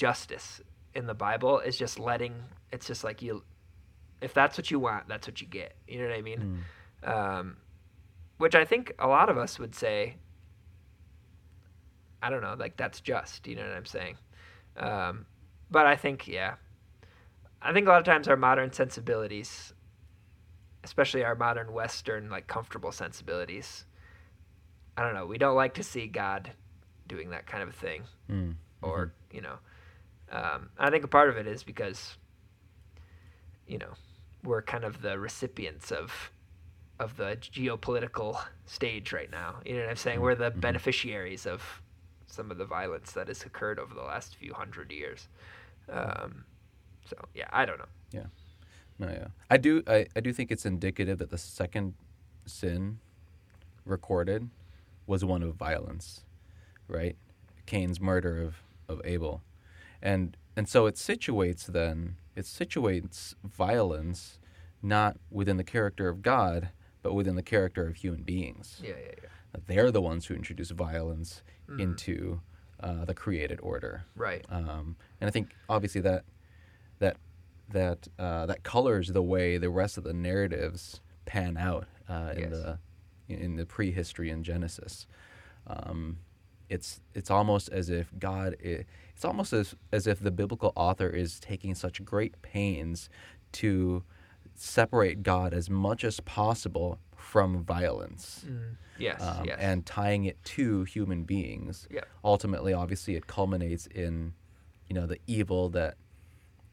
justice 0.00 0.62
in 0.94 1.06
the 1.06 1.12
Bible 1.14 1.58
is 1.60 1.76
just 1.76 1.98
letting. 1.98 2.34
It's 2.72 2.86
just 2.86 3.04
like 3.04 3.20
you, 3.20 3.44
if 4.22 4.32
that's 4.32 4.56
what 4.56 4.70
you 4.70 4.80
want, 4.80 5.06
that's 5.08 5.28
what 5.28 5.42
you 5.42 5.46
get. 5.46 5.74
You 5.86 5.98
know 5.98 6.08
what 6.08 6.16
I 6.16 6.22
mean? 6.22 6.64
Mm. 7.04 7.08
um, 7.38 7.56
which 8.38 8.54
I 8.54 8.64
think 8.64 8.94
a 8.98 9.06
lot 9.06 9.28
of 9.28 9.36
us 9.36 9.58
would 9.58 9.74
say, 9.74 10.16
I 12.22 12.30
don't 12.30 12.40
know, 12.40 12.56
like 12.58 12.78
that's 12.78 13.00
just, 13.02 13.46
you 13.46 13.56
know 13.56 13.62
what 13.66 13.76
I'm 13.76 13.84
saying? 13.84 14.16
Um, 14.78 15.26
but 15.70 15.86
I 15.86 15.96
think, 15.96 16.26
yeah, 16.26 16.54
I 17.60 17.74
think 17.74 17.86
a 17.86 17.90
lot 17.90 17.98
of 17.98 18.06
times 18.06 18.26
our 18.28 18.36
modern 18.36 18.72
sensibilities, 18.72 19.74
especially 20.82 21.24
our 21.24 21.34
modern 21.34 21.74
Western, 21.74 22.30
like 22.30 22.46
comfortable 22.46 22.92
sensibilities, 22.92 23.84
I 24.96 25.02
don't 25.02 25.12
know, 25.14 25.26
we 25.26 25.36
don't 25.36 25.56
like 25.56 25.74
to 25.74 25.82
see 25.82 26.06
God 26.06 26.52
doing 27.06 27.30
that 27.30 27.46
kind 27.46 27.62
of 27.62 27.74
thing 27.74 28.04
Mm. 28.30 28.54
or 28.80 29.12
you 29.32 29.40
know 29.42 29.56
um, 30.30 30.68
i 30.78 30.90
think 30.90 31.04
a 31.04 31.08
part 31.08 31.28
of 31.28 31.36
it 31.36 31.46
is 31.46 31.62
because 31.62 32.16
you 33.66 33.78
know 33.78 33.92
we're 34.44 34.62
kind 34.62 34.84
of 34.84 35.02
the 35.02 35.18
recipients 35.18 35.90
of 35.92 36.30
of 36.98 37.16
the 37.16 37.36
geopolitical 37.40 38.38
stage 38.66 39.12
right 39.12 39.30
now 39.30 39.56
you 39.64 39.74
know 39.74 39.80
what 39.80 39.90
i'm 39.90 39.96
saying 39.96 40.20
we're 40.20 40.34
the 40.34 40.50
Mhm. 40.50 40.60
beneficiaries 40.60 41.46
of 41.46 41.82
some 42.26 42.50
of 42.50 42.58
the 42.58 42.64
violence 42.64 43.12
that 43.12 43.28
has 43.28 43.42
occurred 43.44 43.78
over 43.78 43.94
the 43.94 44.02
last 44.02 44.36
few 44.36 44.54
hundred 44.54 44.92
years 44.92 45.28
um, 45.90 46.44
so 47.08 47.16
yeah 47.34 47.48
i 47.52 47.64
don't 47.64 47.78
know 47.78 47.88
Yeah, 48.12 48.26
No, 48.98 49.08
yeah. 49.08 49.28
I 49.50 49.56
do 49.56 49.82
I, 49.86 50.06
I 50.14 50.20
do 50.20 50.32
think 50.32 50.50
it's 50.52 50.66
indicative 50.66 51.18
that 51.18 51.30
the 51.30 51.38
second 51.38 51.94
sin 52.46 52.98
recorded 53.84 54.48
was 55.06 55.24
one 55.24 55.42
of 55.42 55.54
violence, 55.54 56.24
right? 56.86 57.16
Cain's 57.66 58.00
murder 58.00 58.42
of, 58.42 58.62
of 58.88 59.00
Abel. 59.04 59.42
And 60.02 60.36
and 60.56 60.68
so 60.68 60.86
it 60.86 60.96
situates 60.96 61.66
then 61.66 62.16
it 62.36 62.44
situates 62.44 63.34
violence 63.44 64.38
not 64.82 65.16
within 65.30 65.56
the 65.58 65.64
character 65.64 66.08
of 66.08 66.22
God, 66.22 66.70
but 67.02 67.12
within 67.14 67.34
the 67.36 67.42
character 67.42 67.86
of 67.86 67.96
human 67.96 68.22
beings. 68.22 68.80
yeah 68.82 68.90
yeah 68.90 69.14
yeah 69.22 69.60
They're 69.66 69.90
the 69.90 70.00
ones 70.02 70.26
who 70.26 70.34
introduce 70.34 70.70
violence 70.70 71.42
Mhm. 71.68 71.80
into 71.80 72.40
uh, 72.80 73.04
the 73.04 73.14
created 73.14 73.58
order 73.62 74.04
right 74.16 74.44
um, 74.48 74.96
and 75.20 75.28
I 75.28 75.30
think 75.30 75.48
obviously 75.68 76.00
that 76.00 76.24
that 76.98 77.16
that 77.68 78.08
uh, 78.18 78.46
that 78.46 78.62
colors 78.62 79.08
the 79.08 79.22
way 79.22 79.58
the 79.58 79.70
rest 79.70 79.98
of 79.98 80.04
the 80.04 80.12
narratives 80.14 81.00
pan 81.26 81.56
out 81.56 81.86
uh, 82.08 82.32
in 82.34 82.50
Yes. 82.50 82.50
the 82.52 82.78
in 83.28 83.56
the 83.56 83.66
prehistory 83.66 84.28
in 84.30 84.42
Genesis. 84.42 85.06
Um, 85.68 86.18
it's 86.70 87.00
it's 87.14 87.30
almost 87.30 87.68
as 87.70 87.90
if 87.90 88.10
God 88.18 88.56
it's 88.62 89.24
almost 89.24 89.52
as 89.52 89.74
as 89.92 90.06
if 90.06 90.20
the 90.20 90.30
biblical 90.30 90.72
author 90.76 91.10
is 91.10 91.38
taking 91.40 91.74
such 91.74 92.02
great 92.04 92.40
pains 92.40 93.10
to 93.52 94.02
separate 94.54 95.22
God 95.22 95.52
as 95.52 95.68
much 95.68 96.04
as 96.04 96.20
possible 96.20 96.98
from 97.16 97.62
violence 97.62 98.44
mm. 98.48 98.76
yes 98.98 99.20
um, 99.20 99.44
yes 99.44 99.58
and 99.60 99.84
tying 99.84 100.24
it 100.24 100.42
to 100.44 100.84
human 100.84 101.24
beings. 101.24 101.86
Yep. 101.90 102.08
Ultimately, 102.24 102.72
obviously, 102.72 103.16
it 103.16 103.26
culminates 103.26 103.86
in, 103.86 104.32
you 104.88 104.94
know, 104.94 105.06
the 105.06 105.18
evil 105.26 105.68
that 105.70 105.96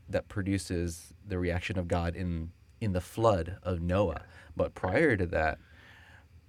that 0.10 0.30
produces 0.30 1.14
the 1.28 1.38
reaction 1.38 1.78
of 1.78 1.88
God 1.88 2.16
in 2.16 2.52
in 2.80 2.94
the 2.94 3.02
flood 3.02 3.58
of 3.64 3.82
Noah. 3.82 4.22
But 4.56 4.76
prior 4.76 5.18
to 5.18 5.26
that, 5.28 5.58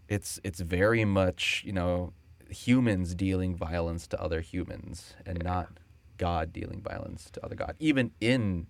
it's 0.08 0.38
it's 0.44 0.60
very 0.60 1.04
much 1.04 1.62
you 1.64 1.72
know 1.72 2.12
humans 2.48 3.14
dealing 3.14 3.54
violence 3.54 4.06
to 4.08 4.20
other 4.20 4.40
humans 4.40 5.14
and 5.26 5.38
Yeah. 5.38 5.50
not 5.50 5.68
God 6.16 6.52
dealing 6.52 6.82
violence 6.82 7.30
to 7.30 7.44
other 7.44 7.54
God. 7.54 7.76
Even 7.78 8.12
in 8.20 8.66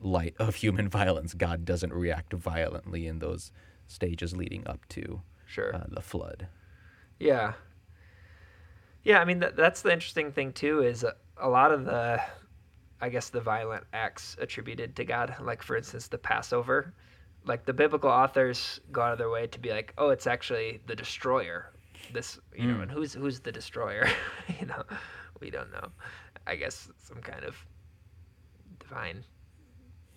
light 0.00 0.34
of 0.38 0.56
human 0.56 0.88
violence, 1.00 1.34
God 1.34 1.64
doesn't 1.64 1.92
react 1.92 2.32
violently 2.32 3.06
in 3.06 3.18
those 3.18 3.50
stages 3.86 4.36
leading 4.36 4.66
up 4.66 4.86
to 4.90 5.22
sure 5.46 5.74
uh, 5.74 5.84
the 5.88 6.02
flood. 6.02 6.48
Yeah. 7.18 7.54
Yeah, 9.02 9.20
I 9.20 9.24
mean 9.24 9.40
that 9.40 9.56
that's 9.56 9.82
the 9.82 9.92
interesting 9.92 10.32
thing 10.32 10.52
too 10.52 10.82
is 10.82 11.04
a, 11.04 11.14
a 11.36 11.48
lot 11.48 11.72
of 11.72 11.84
the 11.84 12.20
I 13.00 13.08
guess 13.10 13.28
the 13.28 13.40
violent 13.40 13.84
acts 13.92 14.36
attributed 14.40 14.96
to 14.96 15.04
God, 15.04 15.34
like 15.40 15.62
for 15.62 15.76
instance 15.76 16.08
the 16.08 16.16
Passover, 16.18 16.94
like 17.44 17.66
the 17.66 17.72
biblical 17.74 18.08
authors 18.10 18.80
go 18.92 19.02
out 19.02 19.12
of 19.12 19.18
their 19.18 19.28
way 19.28 19.46
to 19.48 19.58
be 19.58 19.70
like, 19.70 19.92
"Oh, 19.98 20.08
it's 20.08 20.26
actually 20.26 20.80
the 20.86 20.96
destroyer." 20.96 21.70
This, 22.12 22.38
you 22.56 22.66
know, 22.66 22.74
Mm. 22.78 22.82
and 22.82 22.90
who's 22.90 23.14
who's 23.14 23.40
the 23.40 23.52
destroyer? 23.52 24.08
you 24.60 24.66
know, 24.66 24.82
we 25.40 25.50
don't 25.50 25.72
know. 25.72 25.88
I 26.46 26.56
guess 26.56 26.90
some 26.98 27.18
kind 27.22 27.44
of 27.44 27.56
divine 28.78 29.24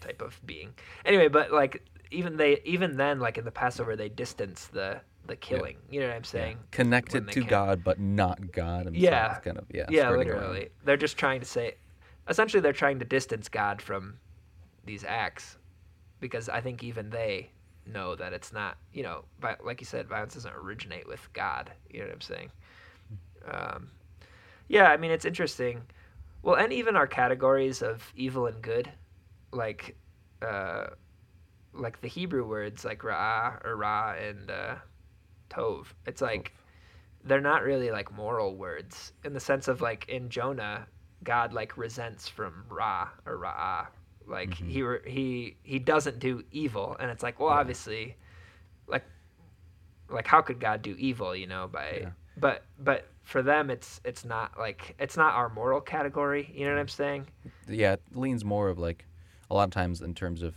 type 0.02 0.22
of 0.22 0.40
being. 0.46 0.74
Anyway, 1.06 1.28
but 1.28 1.52
like 1.52 1.84
even 2.12 2.38
they 2.38 2.60
even 2.66 2.98
then 2.98 3.20
like 3.20 3.38
in 3.38 3.46
the 3.46 3.52
Passover 3.52 3.96
they 3.96 4.10
distance 4.10 4.68
the 4.68 5.02
the 5.26 5.36
killing. 5.36 5.78
You 5.90 6.00
know 6.02 6.08
what 6.08 6.16
I'm 6.16 6.24
saying? 6.24 6.58
connected 6.72 7.28
to 7.30 7.42
can. 7.42 7.50
God, 7.50 7.84
but 7.84 8.00
not 8.00 8.52
God 8.52 8.86
himself. 8.86 9.04
Yeah. 9.04 9.40
kind 9.40 9.58
of 9.58 9.66
yeah, 9.72 9.86
yeah, 9.90 10.04
skirting 10.04 10.30
around. 10.30 10.40
literally. 10.42 10.70
They're 10.86 10.96
just 10.98 11.18
trying 11.18 11.42
to 11.42 11.46
say, 11.46 11.76
essentially, 12.30 12.62
they're 12.62 12.72
trying 12.74 13.00
to 13.00 13.06
distance 13.06 13.50
God 13.50 13.82
from 13.82 14.20
these 14.86 15.04
acts, 15.04 15.58
because 16.22 16.48
I 16.48 16.62
think 16.62 16.82
even 16.82 17.10
they 17.10 17.52
know 17.88 18.16
that 18.16 18.34
it's 18.34 18.54
not, 18.54 18.78
you 18.94 19.04
know, 19.04 19.26
vi- 19.40 19.58
like 19.64 19.82
you 19.82 19.86
said, 19.86 20.08
violence 20.08 20.34
doesn't 20.34 20.54
originate 20.54 21.08
with 21.08 21.28
God. 21.34 21.72
You 21.90 22.00
know 22.00 22.06
what 22.08 22.14
I'm 22.14 22.22
saying? 22.22 22.52
Um, 23.50 23.88
yeah, 24.68 24.86
I 24.92 24.98
mean, 24.98 25.12
it's 25.12 25.26
interesting. 25.26 25.84
Well, 26.44 26.56
and 26.56 26.72
even 26.74 26.96
our 26.96 27.08
categories 27.08 27.82
of 27.82 28.12
evil 28.16 28.48
and 28.48 28.62
good, 28.62 28.92
like, 29.52 29.96
uh, 30.42 30.88
like 31.74 32.02
the 32.02 32.08
Hebrew 32.08 32.48
words 32.48 32.84
like 32.86 33.04
ra 33.04 33.58
or 33.64 33.76
ra 33.76 34.14
and 34.14 34.50
uh, 34.50 34.76
tov. 35.50 35.88
It's 36.06 36.22
like 36.22 36.54
they're 37.24 37.42
not 37.42 37.64
really 37.64 37.92
like 37.92 38.12
moral 38.12 38.56
words 38.56 39.14
in 39.24 39.34
the 39.34 39.40
sense 39.40 39.68
of 39.68 39.82
like 39.82 40.08
in 40.10 40.30
Jonah, 40.30 40.88
God 41.24 41.54
like 41.54 41.78
resents 41.78 42.28
from 42.28 42.66
Ra 42.70 43.10
or 43.26 43.38
Ra, 43.38 43.88
Like 44.28 44.50
Mhm. 44.52 44.68
he 44.70 44.82
re- 44.84 45.02
he 45.12 45.58
he 45.64 45.80
doesn't 45.80 46.20
do 46.20 46.44
evil, 46.52 46.96
and 47.00 47.10
it's 47.10 47.24
like, 47.24 47.40
well, 47.40 47.50
Yeah. 47.50 47.60
obviously, 47.60 48.16
like 48.88 49.04
like 50.10 50.28
how 50.28 50.42
could 50.42 50.60
God 50.60 50.82
do 50.82 50.96
evil? 50.98 51.36
You 51.36 51.48
know, 51.48 51.68
by 51.68 52.00
Yeah. 52.02 52.10
but 52.38 52.66
but 52.80 53.08
for 53.24 53.42
them, 53.42 53.70
it's 53.70 54.02
it's 54.04 54.26
not 54.26 54.58
like 54.58 54.96
it's 55.00 55.18
not 55.18 55.34
our 55.34 55.50
moral 55.50 55.82
category. 55.82 56.52
You 56.54 56.66
know 56.66 56.74
what 56.74 56.80
I'm 56.80 56.88
saying? 56.88 57.28
yeah, 57.68 57.94
it 57.94 58.02
leans 58.14 58.44
more 58.46 58.70
of 58.70 58.78
like 58.78 59.06
a 59.50 59.54
lot 59.56 59.64
of 59.64 59.72
times 59.72 60.02
in 60.02 60.14
terms 60.14 60.42
of 60.44 60.56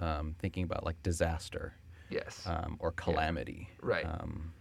um, 0.00 0.36
thinking 0.38 0.62
about 0.62 0.84
like 0.84 1.02
disaster 1.02 1.74
Yes, 2.08 2.46
um, 2.46 2.76
or 2.78 2.92
calamity, 2.92 3.68
Right. 3.82 4.04
Um, 4.06 4.52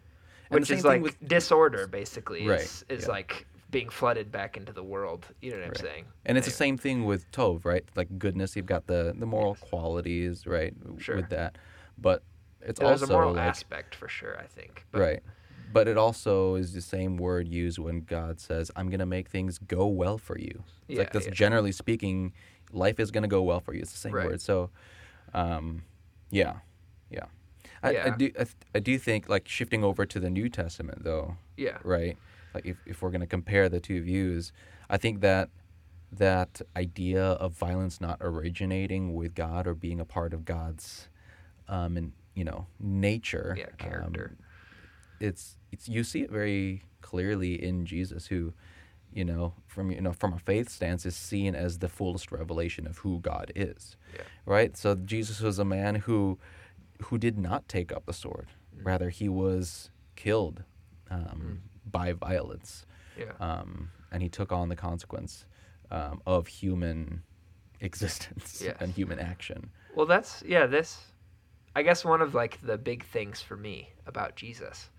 and 0.50 0.60
which 0.60 0.72
is 0.72 0.84
like 0.84 1.02
with- 1.04 1.20
disorder, 1.28 1.86
basically. 1.86 2.48
Right, 2.48 2.62
Is, 2.62 2.84
is 2.90 3.04
yeah. 3.04 3.10
like 3.10 3.46
being 3.70 3.90
flooded 3.90 4.32
back 4.32 4.58
into 4.58 4.72
the 4.72 4.84
world. 4.84 5.26
You 5.42 5.52
know 5.52 5.58
what 5.58 5.68
I'm 5.68 5.76
saying? 5.76 6.06
And 6.26 6.38
it's 6.38 6.48
the 6.48 6.54
same 6.54 6.78
thing 6.78 7.06
with 7.06 7.30
Tov, 7.32 7.66
right? 7.66 7.84
Like 7.96 8.18
goodness, 8.18 8.56
you've 8.56 8.66
got 8.66 8.88
the 8.88 9.14
the 9.18 9.26
moral 9.26 9.58
Yes. 9.60 9.70
qualities, 9.70 10.48
right? 10.48 10.74
Sure. 11.00 11.18
With 11.18 11.30
that, 11.30 11.58
but 11.98 12.24
it's 12.62 12.80
There's 12.80 13.02
also 13.02 13.14
a 13.14 13.18
moral 13.18 13.34
like 13.34 13.44
aspect 13.44 13.96
for 13.96 14.08
sure. 14.08 14.38
I 14.40 14.46
think. 14.46 14.86
But, 14.92 15.00
right. 15.02 15.24
But 15.72 15.88
it 15.88 15.98
also 15.98 16.56
is 16.56 16.74
the 16.74 16.82
same 16.82 17.18
word 17.18 17.48
used 17.48 17.78
when 17.78 18.02
God 18.02 18.40
says, 18.40 18.72
"I'm 18.76 18.90
going 18.90 19.00
to 19.00 19.06
make 19.06 19.28
things 19.30 19.58
go 19.58 19.86
well 19.88 20.18
for 20.18 20.38
you." 20.38 20.64
It's 20.88 20.98
like 20.98 21.08
Yeah, 21.08 21.10
that's 21.14 21.26
yeah. 21.26 21.34
generally 21.34 21.72
speaking, 21.74 22.34
life 22.72 23.00
is 23.00 23.12
going 23.12 23.24
to 23.24 23.28
go 23.28 23.42
well 23.44 23.60
for 23.60 23.74
you. 23.74 23.82
It's 23.82 23.92
the 23.92 23.98
same 23.98 24.14
Right. 24.14 24.28
word. 24.28 24.42
So, 24.42 24.70
um, 25.34 25.84
yeah, 26.30 26.44
yeah. 26.54 26.60
I, 27.84 27.98
I 28.06 28.10
do. 28.12 28.32
I, 28.40 28.46
I 28.76 28.80
do 28.80 28.98
think 28.98 29.30
like 29.30 29.48
shifting 29.48 29.84
over 29.84 30.06
to 30.06 30.20
the 30.20 30.30
New 30.30 30.50
Testament, 30.50 31.04
though, 31.04 31.38
Yeah. 31.58 31.78
right? 31.84 32.18
Like 32.54 32.66
if, 32.66 32.78
if 32.86 33.02
we're 33.02 33.12
going 33.12 33.22
to 33.22 33.28
compare 33.28 33.70
the 33.70 33.80
two 33.80 34.02
views, 34.02 34.52
I 34.90 34.98
think 34.98 35.22
that 35.22 35.50
that 36.12 36.62
idea 36.76 37.24
of 37.24 37.52
violence 37.54 38.00
not 38.02 38.18
originating 38.22 39.14
with 39.14 39.36
God 39.36 39.68
or 39.68 39.74
being 39.76 40.00
a 40.00 40.06
part 40.06 40.34
of 40.34 40.46
God's, 40.46 41.10
um, 41.68 41.98
and 41.98 42.14
you 42.34 42.44
know, 42.44 42.68
nature, 42.80 43.56
Yeah. 43.58 43.66
Character. 43.78 44.38
um, 44.38 44.44
it's 45.20 45.58
it's 45.72 45.88
you 45.90 46.04
see 46.04 46.22
it 46.22 46.32
very 46.32 46.84
clearly 47.02 47.62
in 47.62 47.86
Jesus, 47.86 48.28
who, 48.28 48.54
you 49.14 49.26
know, 49.26 49.54
from 49.68 49.92
you 49.92 50.02
know 50.02 50.14
from 50.14 50.34
a 50.34 50.40
faith 50.40 50.70
stance, 50.70 51.06
is 51.06 51.16
seen 51.16 51.56
as 51.56 51.80
the 51.80 51.90
fullest 51.90 52.32
revelation 52.32 52.88
of 52.88 53.00
who 53.00 53.20
God 53.20 53.52
is, 53.56 53.98
Yeah. 54.16 54.22
right? 54.46 54.76
So 54.78 54.96
Jesus 54.96 55.42
was 55.42 55.60
a 55.60 55.66
man 55.66 55.96
who 55.96 56.38
who 57.06 57.18
did 57.18 57.38
not 57.38 57.68
take 57.68 57.92
up 57.92 58.06
the 58.06 58.14
sword, 58.14 58.48
Mm. 58.76 58.86
rather 58.86 59.10
he 59.10 59.28
was 59.30 59.90
killed 60.16 60.64
um, 61.10 61.62
by 61.86 62.14
violence, 62.14 62.86
yeah. 63.18 63.32
um, 63.40 63.90
and 64.12 64.22
he 64.22 64.30
took 64.30 64.52
on 64.52 64.70
the 64.70 64.76
consequence 64.76 65.46
um, 65.90 66.22
of 66.26 66.48
human 66.48 67.24
existence 67.80 68.62
Yes. 68.64 68.76
and 68.80 68.94
human 68.94 69.20
action. 69.20 69.70
Well, 69.96 70.06
that's 70.06 70.44
yeah. 70.46 70.66
This, 70.68 71.00
I 71.76 71.82
guess, 71.84 72.04
one 72.06 72.22
of 72.22 72.34
like 72.36 72.60
the 72.62 72.78
big 72.78 73.04
things 73.06 73.42
for 73.42 73.56
me 73.58 73.90
about 74.06 74.36
Jesus 74.36 74.90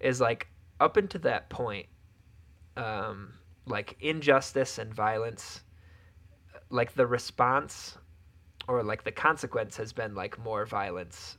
is 0.00 0.20
like 0.20 0.48
up 0.80 0.96
until 0.96 1.20
that 1.22 1.48
point, 1.48 1.86
um, 2.76 3.32
like 3.66 3.96
injustice 4.00 4.78
and 4.78 4.92
violence, 4.92 5.62
like 6.70 6.94
the 6.94 7.06
response 7.06 7.96
or 8.68 8.82
like 8.82 9.04
the 9.04 9.12
consequence 9.12 9.76
has 9.76 9.92
been 9.92 10.14
like 10.14 10.38
more 10.38 10.64
violence, 10.66 11.38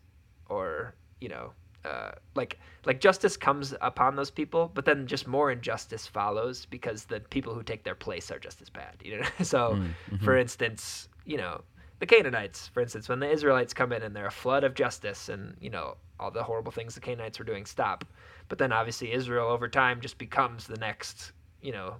or 0.54 0.96
you 1.22 1.30
know, 1.30 1.54
uh, 1.86 2.12
like 2.36 2.60
like 2.86 3.00
justice 3.00 3.38
comes 3.38 3.74
upon 3.82 4.16
those 4.16 4.32
people, 4.32 4.72
but 4.74 4.86
then 4.86 5.08
just 5.08 5.28
more 5.28 5.52
injustice 5.52 6.08
follows 6.08 6.66
because 6.66 7.06
the 7.06 7.20
people 7.20 7.54
who 7.54 7.64
take 7.64 7.84
their 7.84 7.96
place 7.96 8.32
are 8.32 8.40
just 8.40 8.62
as 8.62 8.70
bad. 8.70 8.96
You 9.04 9.20
know, 9.20 9.28
so 9.44 9.76
Mm, 9.76 9.94
for 10.20 10.38
instance, 10.38 11.08
you 11.26 11.38
know, 11.38 11.62
the 12.00 12.06
Canaanites, 12.06 12.68
for 12.68 12.82
instance, 12.82 13.08
when 13.10 13.20
the 13.20 13.30
Israelites 13.30 13.74
come 13.74 13.92
in 13.94 14.04
and 14.04 14.16
they're 14.16 14.28
a 14.28 14.32
flood 14.32 14.64
of 14.64 14.74
justice 14.74 15.30
and, 15.30 15.56
you 15.62 15.70
know, 15.70 15.98
all 16.20 16.32
the 16.32 16.44
horrible 16.44 16.72
things 16.72 16.96
the 16.96 17.02
Canaanites 17.02 17.40
were 17.40 17.46
doing 17.46 17.66
stop. 17.66 18.06
But 18.50 18.58
then 18.58 18.72
obviously 18.74 19.14
Israel 19.14 19.50
over 19.50 19.68
time 19.70 20.02
just 20.02 20.18
becomes 20.18 20.68
the 20.68 20.78
next, 20.78 21.32
you 21.62 21.72
know, 21.72 21.96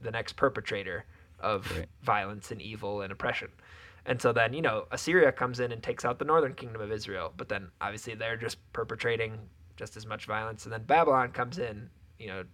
the 0.00 0.10
next 0.10 0.36
perpetrator 0.36 1.04
of 1.38 1.70
Right. 1.70 1.88
violence 2.02 2.50
and 2.50 2.62
evil 2.62 3.02
and 3.02 3.12
oppression. 3.12 3.50
And 4.06 4.20
so 4.20 4.32
then, 4.32 4.52
you 4.52 4.62
know, 4.62 4.86
Assyria 4.90 5.30
comes 5.30 5.60
in 5.60 5.70
and 5.70 5.82
takes 5.82 6.04
out 6.04 6.18
the 6.18 6.24
northern 6.24 6.54
kingdom 6.54 6.80
of 6.82 6.90
Israel, 6.90 7.32
but 7.36 7.48
then 7.48 7.68
obviously 7.80 8.14
they're 8.14 8.36
just 8.36 8.58
perpetrating 8.72 9.38
just 9.76 9.96
as 9.96 10.06
much 10.06 10.26
violence. 10.26 10.64
And 10.64 10.72
then 10.72 10.82
Babylon 10.84 11.30
comes 11.30 11.58
in, 11.58 11.88
you 12.18 12.26
know, 12.26 12.44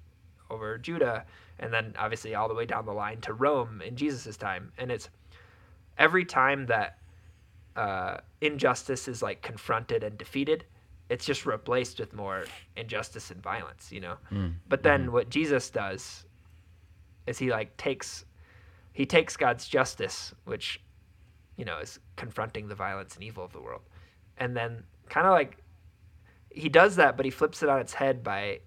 over 0.50 0.78
Judah, 0.78 1.24
and 1.58 1.72
then 1.72 1.94
obviously 1.98 2.34
all 2.34 2.48
the 2.48 2.54
way 2.54 2.66
down 2.66 2.87
the 2.87 2.92
line 2.92 3.20
to 3.22 3.32
Rome 3.32 3.82
in 3.82 3.96
Jesus' 3.96 4.37
time. 4.37 4.72
And 4.78 4.90
it's 4.90 5.08
every 5.96 6.24
time 6.24 6.66
that 6.66 6.98
uh, 7.76 8.18
injustice 8.40 9.08
is 9.08 9.22
like 9.22 9.42
confronted 9.42 10.04
and 10.04 10.16
defeated, 10.18 10.64
it's 11.08 11.24
just 11.24 11.46
replaced 11.46 11.98
with 11.98 12.12
more 12.12 12.44
injustice 12.76 13.30
and 13.30 13.42
violence, 13.42 13.90
you 13.90 14.00
know. 14.00 14.16
Mm, 14.30 14.54
But 14.68 14.82
then 14.82 15.12
what 15.12 15.30
Jesus 15.30 15.70
does 15.70 16.26
is 17.26 17.38
he 17.38 17.50
like 17.50 17.76
takes 17.76 18.24
he 18.92 19.06
takes 19.06 19.37
God's 19.37 19.68
justice, 19.68 20.34
which 20.44 20.80
you 21.59 21.66
know 21.66 21.79
is 21.79 21.99
confronting 22.16 22.68
the 22.68 22.75
violence 22.75 23.14
and 23.14 23.23
evil 23.23 23.44
of 23.44 23.53
the 23.53 23.61
world, 23.61 23.83
and 24.38 24.57
then 24.57 24.83
kind 25.11 25.27
of 25.27 25.33
like 25.33 25.59
he 26.51 26.71
does 26.71 26.97
that, 26.97 27.16
but 27.16 27.27
he 27.27 27.31
flips 27.31 27.62
it 27.62 27.68
on 27.68 27.81
its 27.81 27.92
head 27.92 28.25
by 28.25 28.61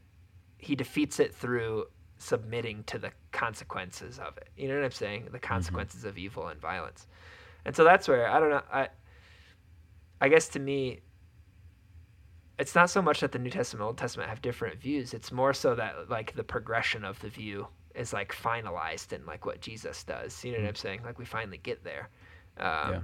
he 0.59 0.75
defeats 0.75 1.19
it 1.19 1.33
through 1.33 1.85
submitting 2.19 2.83
to 2.83 2.99
the 2.99 3.11
consequences 3.31 4.19
of 4.19 4.37
it. 4.37 4.49
You 4.55 4.67
know 4.67 4.75
what 4.75 4.85
I'm 4.85 4.91
saying? 4.91 5.23
The 5.23 5.31
mm-hmm. 5.31 5.53
consequences 5.53 6.05
of 6.05 6.17
evil 6.17 6.47
and 6.47 6.61
violence. 6.61 7.07
And 7.65 7.75
so 7.75 7.83
that's 7.83 8.07
where 8.07 8.27
I 8.29 8.39
don't 8.39 8.51
know. 8.51 8.61
I 8.71 8.89
I 10.19 10.29
guess 10.29 10.47
to 10.49 10.59
me, 10.59 10.99
it's 12.59 12.75
not 12.75 12.91
so 12.91 13.01
much 13.01 13.21
that 13.21 13.31
the 13.31 13.39
New 13.39 13.49
Testament 13.49 13.81
and 13.81 13.87
Old 13.87 13.97
Testament 13.97 14.29
have 14.29 14.41
different 14.41 14.79
views. 14.79 15.15
It's 15.15 15.31
more 15.31 15.53
so 15.53 15.73
that 15.75 16.09
like 16.09 16.35
the 16.35 16.43
progression 16.43 17.03
of 17.03 17.19
the 17.19 17.29
view 17.29 17.67
is 17.95 18.13
like 18.13 18.33
finalized 18.33 19.13
in 19.13 19.25
like 19.25 19.45
what 19.45 19.61
Jesus 19.61 20.03
does. 20.03 20.43
You 20.45 20.51
know 20.51 20.59
what 20.59 20.67
I'm 20.67 20.73
mm. 20.73 20.77
saying? 20.77 21.01
Like 21.03 21.17
we 21.17 21.25
finally 21.25 21.57
get 21.57 21.83
there. 21.83 22.09
Um, 22.57 22.91
Yeah. 22.91 23.01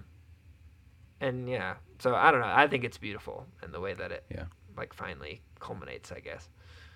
And 1.20 1.50
yeah, 1.50 1.76
so 2.00 2.14
I 2.16 2.32
don't 2.32 2.42
know. 2.42 2.48
I 2.54 2.68
think 2.68 2.84
it's 2.84 2.98
beautiful 2.98 3.48
in 3.64 3.72
the 3.72 3.80
way 3.80 3.94
that 3.94 4.12
it 4.12 4.24
Yeah. 4.30 4.46
like 4.76 4.94
finally 4.94 5.42
culminates. 5.60 6.12
I 6.12 6.20
guess. 6.20 6.50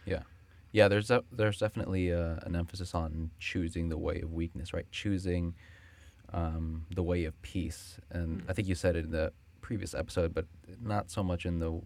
Yeah, 0.05 0.23
Yeah, 0.71 0.87
there's 0.87 1.11
a, 1.11 1.23
there's 1.31 1.57
definitely 1.59 2.13
uh 2.13 2.37
an 2.43 2.55
emphasis 2.55 2.93
on 2.95 3.31
choosing 3.39 3.89
the 3.89 3.97
way 3.97 4.21
of 4.21 4.31
weakness, 4.31 4.73
right? 4.73 4.89
Choosing 4.91 5.55
um, 6.33 6.85
the 6.95 7.03
way 7.03 7.25
of 7.25 7.39
peace, 7.41 7.99
and 8.09 8.41
Mm. 8.43 8.49
I 8.49 8.53
think 8.53 8.67
you 8.67 8.75
said 8.75 8.95
it 8.95 9.03
in 9.05 9.11
the 9.11 9.33
previous 9.59 9.93
episode, 9.93 10.33
but 10.33 10.45
not 10.81 11.11
so 11.11 11.23
much 11.23 11.45
in 11.45 11.59
the 11.59 11.81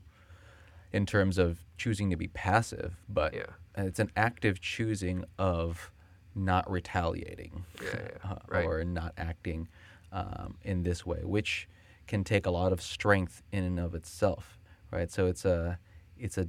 in 0.94 1.06
terms 1.06 1.38
of 1.38 1.66
choosing 1.78 2.10
to 2.12 2.16
be 2.16 2.28
passive, 2.28 2.96
but 3.10 3.34
Yeah. 3.34 3.48
it's 3.76 4.00
an 4.00 4.12
active 4.16 4.62
choosing 4.62 5.26
of 5.40 5.92
not 6.36 6.70
retaliating 6.70 7.66
Yeah. 7.82 7.90
yeah. 8.24 8.32
uh, 8.32 8.40
Right. 8.48 8.66
or 8.66 8.86
not 8.86 9.14
acting 9.18 9.68
um, 10.16 10.56
in 10.64 10.84
this 10.84 11.06
way, 11.06 11.20
which 11.24 11.68
can 12.08 12.24
take 12.24 12.46
a 12.46 12.52
lot 12.52 12.72
of 12.72 12.82
strength 12.82 13.44
in 13.52 13.64
and 13.64 13.80
of 13.80 13.94
itself, 13.94 14.58
right? 14.92 15.12
So 15.12 15.28
it's 15.28 15.44
a, 15.46 15.78
it's 16.18 16.38
a, 16.38 16.48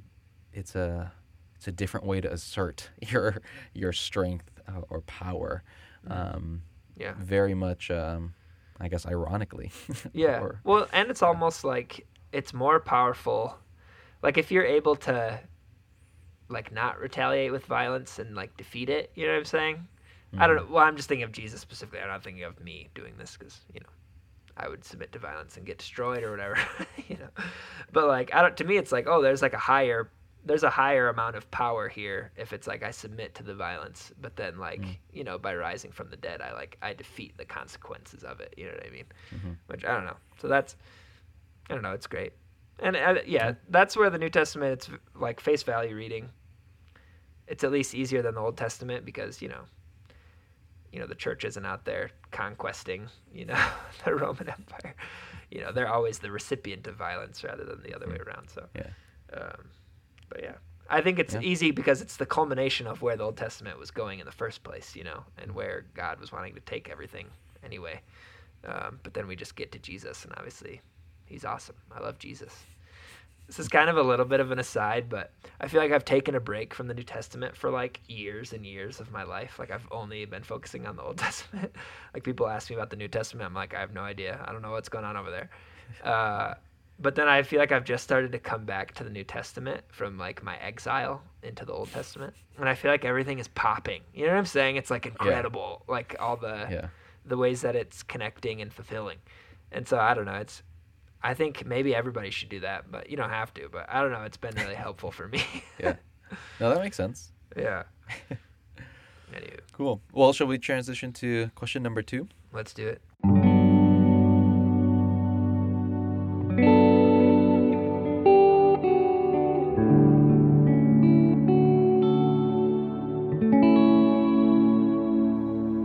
it's 0.52 0.74
a, 0.74 1.12
it's 1.56 1.66
a 1.68 1.72
different 1.72 2.06
way 2.06 2.20
to 2.20 2.32
assert 2.32 2.90
your 3.08 3.42
your 3.74 3.92
strength 3.92 4.50
uh, 4.68 4.82
or 4.90 5.00
power. 5.02 5.62
Um, 6.08 6.62
Yeah. 6.96 7.14
very 7.18 7.54
much, 7.54 7.90
um, 7.90 8.34
I 8.80 8.88
guess, 8.88 9.04
ironically. 9.06 9.72
Yeah. 10.12 10.40
or- 10.40 10.60
well, 10.64 10.86
and 10.92 11.10
it's 11.10 11.22
almost 11.22 11.64
like 11.64 12.06
it's 12.32 12.52
more 12.54 12.78
powerful. 12.80 13.58
Like 14.22 14.38
if 14.38 14.50
you're 14.52 14.64
able 14.78 14.96
to 14.96 15.40
like 16.48 16.70
not 16.72 17.00
retaliate 17.00 17.50
with 17.52 17.64
violence 17.66 18.18
and 18.18 18.34
like 18.36 18.56
defeat 18.56 18.88
it, 18.88 19.10
you 19.14 19.26
know 19.26 19.32
what 19.32 19.38
I'm 19.38 19.44
saying? 19.44 19.88
I 20.38 20.46
don't 20.46 20.56
know. 20.56 20.66
Well, 20.70 20.84
I'm 20.84 20.96
just 20.96 21.08
thinking 21.08 21.24
of 21.24 21.32
Jesus 21.32 21.60
specifically. 21.60 22.00
I'm 22.00 22.08
not 22.08 22.22
thinking 22.24 22.44
of 22.44 22.60
me 22.62 22.88
doing 22.94 23.14
this 23.18 23.36
because 23.38 23.60
you 23.72 23.80
know 23.80 23.86
I 24.56 24.68
would 24.68 24.84
submit 24.84 25.12
to 25.12 25.18
violence 25.18 25.56
and 25.56 25.64
get 25.66 25.78
destroyed 25.78 26.22
or 26.22 26.30
whatever, 26.30 26.58
you 27.08 27.16
know. 27.16 27.28
But 27.92 28.06
like 28.06 28.34
I 28.34 28.42
don't. 28.42 28.56
To 28.58 28.64
me, 28.64 28.76
it's 28.76 28.92
like 28.92 29.06
oh, 29.08 29.22
there's 29.22 29.42
like 29.42 29.54
a 29.54 29.58
higher 29.58 30.10
there's 30.44 30.62
a 30.62 30.70
higher 30.70 31.08
amount 31.08 31.34
of 31.34 31.50
power 31.50 31.88
here 31.88 32.30
if 32.36 32.52
it's 32.52 32.68
like 32.68 32.84
I 32.84 32.92
submit 32.92 33.34
to 33.34 33.42
the 33.42 33.54
violence, 33.54 34.12
but 34.20 34.36
then 34.36 34.58
like 34.58 34.80
Mm. 34.80 34.96
you 35.12 35.24
know 35.24 35.38
by 35.38 35.54
rising 35.56 35.90
from 35.90 36.08
the 36.10 36.16
dead, 36.16 36.40
I 36.40 36.52
like 36.52 36.76
I 36.82 36.92
defeat 36.92 37.36
the 37.36 37.44
consequences 37.44 38.22
of 38.22 38.40
it. 38.40 38.54
You 38.56 38.66
know 38.66 38.72
what 38.72 38.86
I 38.86 38.90
mean? 38.90 39.04
Mhm. 39.34 39.56
Which 39.66 39.84
I 39.84 39.92
don't 39.94 40.04
know. 40.04 40.16
So 40.40 40.48
that's 40.48 40.76
I 41.70 41.74
don't 41.74 41.82
know. 41.82 41.92
It's 41.92 42.06
great, 42.06 42.32
and 42.78 42.94
uh, 42.96 43.16
yeah, 43.26 43.54
that's 43.70 43.96
where 43.96 44.08
the 44.10 44.18
New 44.18 44.30
Testament 44.30 44.72
it's 44.74 44.90
like 45.14 45.40
face 45.40 45.62
value 45.64 45.96
reading. 45.96 46.28
It's 47.48 47.64
at 47.64 47.72
least 47.72 47.94
easier 47.94 48.22
than 48.22 48.34
the 48.34 48.40
Old 48.40 48.56
Testament 48.56 49.04
because 49.04 49.40
you 49.42 49.48
know, 49.48 49.62
you 50.96 51.02
know 51.02 51.06
the 51.06 51.14
church 51.14 51.44
isn't 51.44 51.66
out 51.66 51.84
there 51.84 52.08
conquesting 52.30 53.06
you 53.34 53.44
know 53.44 53.62
the 54.06 54.14
Roman 54.14 54.48
Empire. 54.48 54.94
You 55.50 55.60
know 55.60 55.70
they're 55.70 55.92
always 55.92 56.18
the 56.20 56.30
recipient 56.30 56.86
of 56.86 56.94
violence 56.96 57.44
rather 57.44 57.64
than 57.64 57.82
the 57.82 57.94
other 57.94 58.08
way 58.08 58.16
around. 58.26 58.48
So 58.48 58.64
Yeah. 58.74 58.86
um, 59.34 59.68
but 60.30 60.42
yeah, 60.42 60.54
I 60.88 61.02
think 61.02 61.18
it's 61.18 61.34
Yeah. 61.34 61.40
easy 61.42 61.70
because 61.70 62.00
it's 62.00 62.16
the 62.16 62.24
culmination 62.24 62.86
of 62.86 63.02
where 63.02 63.14
the 63.14 63.24
Old 63.24 63.36
Testament 63.36 63.78
was 63.78 63.90
going 63.90 64.20
in 64.20 64.24
the 64.24 64.32
first 64.32 64.62
place, 64.64 64.96
you 64.96 65.04
know, 65.04 65.22
and 65.36 65.54
where 65.54 65.84
God 65.92 66.18
was 66.18 66.32
wanting 66.32 66.54
to 66.54 66.60
take 66.60 66.88
everything 66.88 67.26
anyway. 67.62 68.00
Um, 68.64 68.98
but 69.02 69.12
then 69.12 69.26
we 69.28 69.36
just 69.36 69.54
get 69.54 69.70
to 69.72 69.78
Jesus, 69.78 70.24
and 70.24 70.32
obviously, 70.38 70.80
he's 71.26 71.44
awesome. 71.44 71.76
I 71.94 72.00
love 72.00 72.18
Jesus. 72.18 72.54
This 73.46 73.58
is 73.60 73.68
kind 73.68 73.88
of 73.88 73.96
a 73.96 74.02
little 74.02 74.24
bit 74.24 74.40
of 74.40 74.50
an 74.50 74.58
aside, 74.58 75.08
but 75.08 75.32
I 75.60 75.68
feel 75.68 75.80
like 75.80 75.92
I've 75.92 76.04
taken 76.04 76.34
a 76.34 76.40
break 76.40 76.74
from 76.74 76.88
the 76.88 76.94
New 76.94 77.04
Testament 77.04 77.56
for 77.56 77.70
like 77.70 78.00
years 78.08 78.52
and 78.52 78.66
years 78.66 78.98
of 78.98 79.12
my 79.12 79.22
life. 79.22 79.58
Like 79.58 79.70
I've 79.70 79.86
only 79.92 80.24
been 80.24 80.42
focusing 80.42 80.84
on 80.86 80.96
the 80.96 81.02
Old 81.02 81.18
Testament. 81.26 81.72
like 82.12 82.24
people 82.24 82.48
ask 82.48 82.68
me 82.70 82.76
about 82.76 82.90
the 82.90 82.96
New 82.96 83.08
Testament, 83.08 83.46
I'm 83.46 83.54
like, 83.54 83.72
I 83.74 83.80
have 83.80 83.94
no 83.94 84.02
idea. 84.02 84.44
I 84.46 84.52
don't 84.52 84.62
know 84.62 84.72
what's 84.72 84.88
going 84.88 85.04
on 85.04 85.16
over 85.16 85.30
there. 85.30 85.50
Uh, 86.02 86.54
but 86.98 87.14
then 87.14 87.28
I 87.28 87.42
feel 87.42 87.60
like 87.60 87.70
I've 87.70 87.84
just 87.84 88.02
started 88.02 88.32
to 88.32 88.38
come 88.40 88.64
back 88.64 88.92
to 88.94 89.04
the 89.04 89.10
New 89.10 89.22
Testament 89.22 89.82
from 89.92 90.18
like 90.18 90.42
my 90.42 90.56
exile 90.56 91.22
into 91.44 91.64
the 91.64 91.72
Old 91.72 91.92
Testament, 91.92 92.34
and 92.58 92.68
I 92.68 92.74
feel 92.74 92.90
like 92.90 93.04
everything 93.04 93.38
is 93.38 93.46
popping. 93.48 94.00
You 94.14 94.24
know 94.26 94.32
what 94.32 94.38
I'm 94.38 94.46
saying? 94.46 94.76
It's 94.76 94.90
like 94.90 95.06
incredible, 95.06 95.84
like 95.86 96.16
all 96.18 96.36
the 96.36 96.66
Yeah. 96.70 96.88
the 97.24 97.36
ways 97.36 97.60
that 97.60 97.76
it's 97.76 98.02
connecting 98.02 98.60
and 98.62 98.72
fulfilling. 98.72 99.18
And 99.70 99.86
so 99.86 99.98
I 99.98 100.14
don't 100.14 100.24
know. 100.24 100.34
It's 100.34 100.62
I 101.22 101.34
think 101.34 101.66
maybe 101.66 101.94
everybody 101.94 102.30
should 102.30 102.48
do 102.48 102.60
that, 102.60 102.90
but 102.90 103.10
you 103.10 103.16
don't 103.16 103.30
have 103.30 103.52
to. 103.54 103.68
But 103.70 103.86
I 103.88 104.00
don't 104.00 104.12
know. 104.12 104.22
It's 104.22 104.36
been 104.36 104.54
really 104.54 104.74
helpful 104.86 105.10
for 105.10 105.28
me. 105.28 105.42
Yeah. 105.78 105.96
No, 106.60 106.70
that 106.70 106.80
makes 106.80 106.96
sense. 106.96 107.32
yeah. 107.56 107.84
Anywho, 109.32 109.58
Cool. 109.72 110.00
Well, 110.12 110.32
shall 110.32 110.46
we 110.46 110.58
transition 110.58 111.12
to 111.14 111.50
question 111.54 111.82
number 111.82 112.02
two? 112.02 112.28
let's 112.52 112.72
do 112.72 112.86
it. 112.88 113.02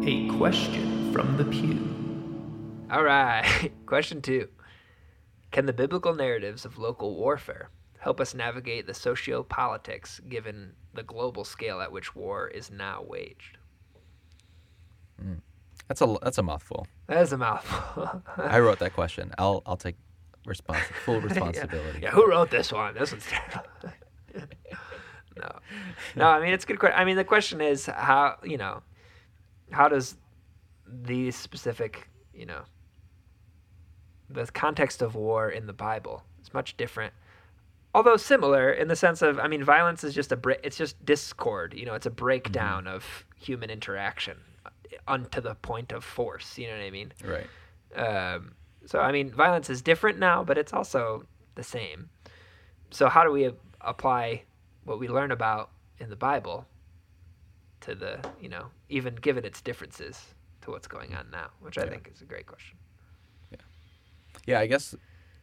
A 0.03 0.27
question 0.37 1.13
from 1.13 1.37
the 1.37 1.45
pew. 1.45 1.87
All 2.91 3.03
right. 3.03 3.71
Question 3.85 4.21
two 4.21 4.47
Can 5.51 5.65
the 5.65 5.73
biblical 5.73 6.13
narratives 6.13 6.65
of 6.65 6.77
local 6.77 7.15
warfare 7.15 7.69
help 7.99 8.19
us 8.19 8.33
navigate 8.33 8.87
the 8.87 8.93
sociopolitics 8.93 10.27
given 10.27 10.73
the 10.93 11.03
global 11.03 11.43
scale 11.43 11.81
at 11.81 11.91
which 11.91 12.15
war 12.15 12.47
is 12.47 12.71
now 12.71 13.03
waged? 13.07 13.57
Hmm. 15.19 15.35
That's 15.87 16.01
a 16.01 16.17
that's 16.21 16.37
a 16.37 16.43
mouthful. 16.43 16.87
That 17.07 17.21
is 17.21 17.33
a 17.33 17.37
mouthful. 17.37 18.23
I 18.37 18.59
wrote 18.59 18.79
that 18.85 18.93
question. 18.93 19.31
I'll 19.37 19.61
I'll 19.65 19.77
take 19.77 19.97
respons- 20.47 20.83
full 21.05 21.19
responsibility. 21.29 21.99
Yeah, 22.01 22.11
who 22.11 22.29
wrote 22.29 22.49
this 22.49 22.71
one? 22.71 22.93
This 22.93 23.11
one's 23.11 23.25
terrible. 23.25 23.69
no, 25.37 25.51
no. 26.15 26.27
I 26.27 26.41
mean, 26.41 26.53
it's 26.53 26.63
a 26.63 26.67
good. 26.67 26.79
question. 26.79 26.97
I 26.97 27.03
mean, 27.03 27.17
the 27.17 27.25
question 27.25 27.59
is 27.59 27.87
how 27.87 28.37
you 28.43 28.57
know 28.57 28.81
how 29.71 29.89
does 29.89 30.15
these 30.87 31.35
specific 31.35 32.07
you 32.33 32.45
know 32.45 32.61
the 34.33 34.45
context 34.45 35.01
of 35.01 35.15
war 35.15 35.49
in 35.49 35.67
the 35.67 35.73
Bible 35.73 36.23
is 36.41 36.53
much 36.53 36.77
different. 36.77 37.13
Although 37.93 38.17
similar 38.17 38.71
in 38.71 38.87
the 38.87 38.95
sense 38.95 39.21
of, 39.21 39.37
I 39.37 39.47
mean, 39.47 39.63
violence 39.63 40.03
is 40.03 40.13
just 40.13 40.31
a 40.31 40.37
break. 40.37 40.59
It's 40.63 40.77
just 40.77 41.03
discord. 41.05 41.73
You 41.73 41.85
know, 41.85 41.93
it's 41.93 42.05
a 42.05 42.11
breakdown 42.11 42.87
of 42.87 43.25
human 43.35 43.69
interaction, 43.69 44.37
unto 45.07 45.41
the 45.41 45.55
point 45.55 45.91
of 45.91 46.03
force. 46.03 46.57
You 46.57 46.67
know 46.67 46.77
what 46.77 46.83
I 46.83 46.91
mean? 46.91 47.13
Right. 47.23 47.47
Um, 47.95 48.53
so 48.85 48.99
I 48.99 49.11
mean, 49.11 49.31
violence 49.31 49.69
is 49.69 49.81
different 49.81 50.19
now, 50.19 50.43
but 50.43 50.57
it's 50.57 50.73
also 50.73 51.25
the 51.55 51.63
same. 51.63 52.09
So 52.91 53.09
how 53.09 53.23
do 53.23 53.31
we 53.31 53.45
a- 53.45 53.53
apply 53.81 54.43
what 54.85 54.99
we 54.99 55.07
learn 55.07 55.31
about 55.31 55.69
in 55.99 56.09
the 56.09 56.15
Bible 56.15 56.65
to 57.81 57.95
the, 57.95 58.19
you 58.39 58.49
know, 58.49 58.67
even 58.89 59.15
given 59.15 59.45
its 59.45 59.61
differences 59.61 60.33
to 60.61 60.71
what's 60.71 60.87
going 60.87 61.15
on 61.15 61.29
now, 61.31 61.47
which 61.59 61.77
I 61.77 61.85
think 61.85 62.11
is 62.13 62.21
a 62.21 62.25
great 62.25 62.45
question. 62.45 62.77
Yeah, 64.47 64.59
I 64.59 64.67
guess 64.67 64.95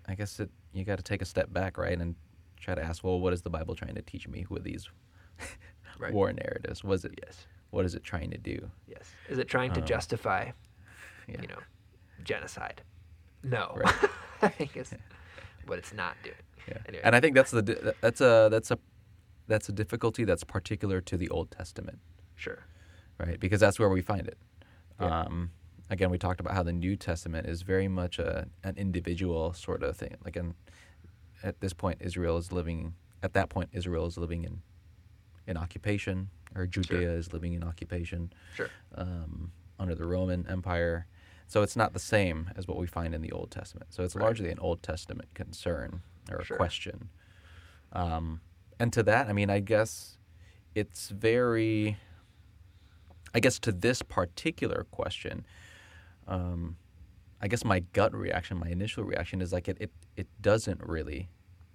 I 0.06 0.14
guess 0.14 0.40
it 0.40 0.50
you 0.72 0.84
got 0.84 0.96
to 0.96 1.02
take 1.02 1.22
a 1.22 1.24
step 1.24 1.52
back, 1.52 1.78
right, 1.78 1.98
and 1.98 2.14
try 2.60 2.74
to 2.74 2.82
ask, 2.82 3.02
well, 3.04 3.18
what 3.20 3.32
is 3.32 3.42
the 3.42 3.50
Bible 3.50 3.74
trying 3.74 3.94
to 3.94 4.02
teach 4.02 4.28
me 4.28 4.46
with 4.50 4.64
these 4.64 4.88
Right. 5.98 6.12
war 6.12 6.32
narratives? 6.32 6.84
Was 6.84 7.04
it 7.04 7.12
Yes. 7.24 7.46
what 7.70 7.84
is 7.84 7.94
it 7.94 8.04
trying 8.04 8.30
to 8.30 8.38
do? 8.38 8.70
Yes. 8.86 9.10
Is 9.28 9.38
it 9.38 9.48
trying 9.48 9.72
to 9.74 9.80
Um, 9.80 9.86
justify, 9.86 10.50
Yeah. 11.28 11.40
you 11.42 11.48
know, 11.48 11.58
genocide? 12.24 12.82
No. 13.42 13.72
Right. 13.76 13.94
I 14.42 14.48
think 14.48 14.76
it's 14.76 14.92
what 15.66 15.78
it's 15.78 15.92
not 15.92 16.16
doing. 16.22 16.36
Yeah. 16.68 16.78
Anyway. 16.86 17.02
And 17.04 17.14
I 17.16 17.20
think 17.20 17.34
that's 17.34 17.50
the 17.50 17.94
that's 18.00 18.20
a 18.20 18.48
that's 18.50 18.70
a 18.70 18.78
that's 19.46 19.68
a 19.68 19.72
difficulty 19.72 20.24
that's 20.24 20.44
particular 20.44 21.00
to 21.00 21.16
the 21.16 21.28
Old 21.30 21.50
Testament, 21.50 21.98
Sure. 22.36 22.58
right? 23.18 23.40
Because 23.40 23.60
that's 23.60 23.78
where 23.78 23.88
we 23.88 24.02
find 24.02 24.26
it. 24.28 24.36
Yeah. 25.00 25.20
Um, 25.22 25.50
again, 25.90 26.10
we 26.10 26.18
talked 26.18 26.40
about 26.40 26.54
how 26.54 26.62
the 26.62 26.72
New 26.72 26.96
Testament 26.96 27.46
is 27.46 27.62
very 27.62 27.88
much 27.88 28.18
a 28.18 28.48
an 28.64 28.76
individual 28.76 29.52
sort 29.52 29.82
of 29.82 29.96
thing. 29.96 30.16
Like, 30.24 30.36
in, 30.36 30.54
at 31.42 31.60
this 31.60 31.72
point, 31.72 31.98
Israel 32.00 32.36
is 32.36 32.52
living. 32.52 32.94
At 33.22 33.32
that 33.32 33.48
point, 33.48 33.70
Israel 33.72 34.06
is 34.06 34.16
living 34.16 34.44
in 34.44 34.62
in 35.46 35.56
occupation, 35.56 36.28
or 36.54 36.66
Judea 36.66 37.10
is 37.12 37.32
living 37.32 37.54
in 37.54 37.64
occupation 37.64 38.32
Sure. 38.54 38.70
um, 38.94 39.52
under 39.78 39.94
the 39.94 40.04
Roman 40.04 40.46
Empire. 40.46 41.06
So 41.46 41.62
it's 41.62 41.74
not 41.76 41.94
the 41.94 41.98
same 41.98 42.50
as 42.54 42.68
what 42.68 42.76
we 42.76 42.86
find 42.86 43.14
in 43.14 43.22
the 43.22 43.32
Old 43.32 43.50
Testament. 43.50 43.94
So 43.94 44.02
it's 44.04 44.14
Right. 44.14 44.24
largely 44.24 44.50
an 44.50 44.58
Old 44.58 44.82
Testament 44.82 45.32
concern 45.32 46.02
or 46.30 46.36
a 46.40 46.44
Sure. 46.44 46.58
question. 46.58 47.08
Um, 47.92 48.42
and 48.78 48.92
to 48.92 49.02
that, 49.04 49.28
I 49.28 49.32
mean, 49.32 49.48
I 49.48 49.60
guess 49.60 50.18
it's 50.74 51.08
very, 51.08 51.96
I 53.34 53.40
guess 53.40 53.58
to 53.60 53.72
this 53.72 54.02
particular 54.02 54.86
question, 54.90 55.46
um, 56.28 56.76
I 57.40 57.48
guess 57.48 57.64
my 57.64 57.80
gut 57.92 58.14
reaction, 58.14 58.58
my 58.58 58.68
initial 58.68 59.04
reaction 59.04 59.40
is 59.40 59.52
like 59.52 59.68
it, 59.68 59.76
it, 59.80 59.90
it 60.16 60.26
doesn't 60.40 60.80
really 60.82 61.28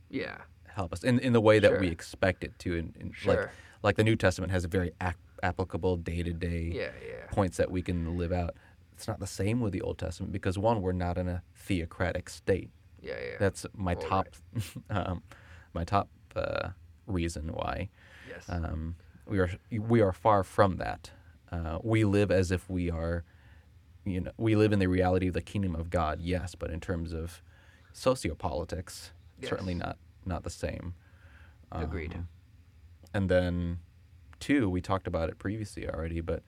Yeah. 0.09 0.37
help 0.67 0.93
us 0.93 1.03
in, 1.03 1.19
in 1.19 1.33
the 1.33 1.41
way 1.41 1.59
that 1.59 1.79
we 1.79 1.87
expect 1.87 2.43
it 2.43 2.57
to. 2.59 2.75
In, 2.75 2.93
in 2.99 3.11
Sure. 3.11 3.33
like, 3.35 3.49
like 3.83 3.95
the 3.97 4.03
New 4.03 4.15
Testament 4.15 4.51
has 4.51 4.63
a 4.65 4.67
very 4.67 4.91
ac- 5.01 5.15
applicable 5.41 5.97
day 5.97 6.23
to 6.23 6.33
day 6.33 6.71
Yeah. 6.73 6.91
Yeah. 7.05 7.25
points 7.31 7.57
that 7.57 7.71
we 7.71 7.81
can 7.81 8.17
live 8.17 8.31
out. 8.31 8.55
It's 8.93 9.07
not 9.07 9.19
the 9.19 9.27
same 9.27 9.59
with 9.61 9.73
the 9.73 9.81
Old 9.81 9.97
Testament 9.97 10.31
because 10.31 10.57
one, 10.57 10.81
we're 10.81 10.91
not 10.93 11.17
in 11.17 11.27
a 11.27 11.41
theocratic 11.55 12.29
state. 12.29 12.69
Yeah. 13.01 13.13
Yeah. 13.21 13.35
That's 13.39 13.65
my 13.75 13.95
top, 13.95 14.27
um, 14.89 15.23
my 15.73 15.83
top 15.83 16.09
uh, 16.35 16.69
reason 17.07 17.47
why 17.53 17.89
yes. 18.29 18.45
um, 18.49 18.95
we 19.27 19.39
are 19.39 19.49
we 19.71 20.01
are 20.01 20.11
far 20.13 20.43
from 20.43 20.77
that. 20.77 21.11
Uh, 21.51 21.79
we 21.83 22.03
live 22.03 22.31
as 22.31 22.51
if 22.51 22.69
we 22.69 22.89
are, 22.89 23.23
you 24.05 24.21
know, 24.21 24.31
we 24.37 24.55
live 24.55 24.73
in 24.73 24.79
the 24.79 24.87
reality 24.87 25.27
of 25.27 25.33
the 25.33 25.41
kingdom 25.41 25.75
of 25.75 25.89
God. 25.89 26.19
Yes, 26.21 26.55
but 26.55 26.71
in 26.71 26.79
terms 26.79 27.13
of 27.13 27.41
sociopolitics, 27.93 29.11
certainly 29.41 29.73
not 29.73 29.97
not 30.25 30.43
the 30.43 30.49
same. 30.49 30.93
Agreed. 31.71 32.13
Um, 32.13 32.27
and 33.13 33.29
then, 33.29 33.79
two, 34.39 34.69
we 34.69 34.81
talked 34.81 35.07
about 35.07 35.29
it 35.29 35.39
previously 35.39 35.89
already, 35.89 36.21
but 36.21 36.43